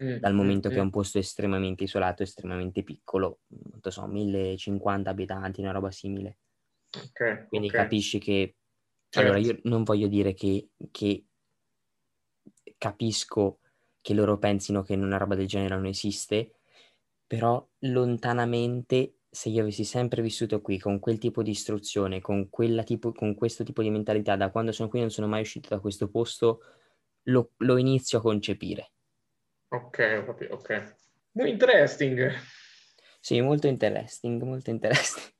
mm, 0.03 0.17
dal 0.17 0.34
momento 0.34 0.69
mm, 0.69 0.71
che 0.71 0.77
è 0.77 0.81
mm. 0.81 0.86
un 0.86 0.89
posto 0.89 1.19
estremamente 1.19 1.84
isolato, 1.84 2.23
estremamente 2.23 2.84
piccolo, 2.84 3.39
non 3.47 3.91
so, 3.91 4.05
1050 4.08 5.10
abitanti, 5.10 5.62
una 5.62 5.71
roba 5.71 5.91
simile. 5.91 6.38
Okay, 7.10 7.47
Quindi 7.47 7.67
okay. 7.67 7.81
capisci 7.81 8.19
che... 8.19 8.55
Certo. 9.15 9.32
Allora, 9.32 9.39
io 9.39 9.60
non 9.63 9.84
voglio 9.84 10.08
dire 10.08 10.34
che, 10.34 10.71
che 10.91 11.23
capisco 12.78 13.60
che 14.01 14.13
loro 14.13 14.38
pensino 14.38 14.84
che 14.84 14.93
una 14.93 15.15
roba 15.15 15.36
del 15.36 15.47
genere 15.47 15.73
non 15.75 15.86
esiste, 15.86 16.56
però 17.25 17.65
lontanamente 17.80 19.19
se 19.30 19.47
io 19.47 19.62
avessi 19.62 19.86
sempre 19.86 20.21
vissuto 20.21 20.60
qui 20.60 20.78
con 20.78 20.99
quel 20.99 21.17
tipo 21.17 21.43
di 21.43 21.51
istruzione, 21.51 22.19
con, 22.19 22.49
tipo, 22.84 23.13
con 23.13 23.36
questo 23.36 23.63
tipo 23.63 23.82
di 23.82 23.89
mentalità, 23.89 24.36
da 24.36 24.51
quando 24.51 24.73
sono 24.73 24.89
qui 24.89 24.99
non 24.99 25.10
sono 25.10 25.28
mai 25.28 25.41
uscito 25.41 25.69
da 25.69 25.80
questo 25.80 26.10
posto, 26.10 26.60
lo, 27.23 27.51
lo 27.60 27.78
inizio 27.78 28.17
a 28.17 28.21
concepire. 28.21 28.91
Ok, 29.69 30.25
ok. 30.49 30.95
Interesting. 31.36 32.34
Sì, 33.21 33.39
molto 33.39 33.67
interesting, 33.67 34.41
molto 34.43 34.71
interesting. 34.71 35.35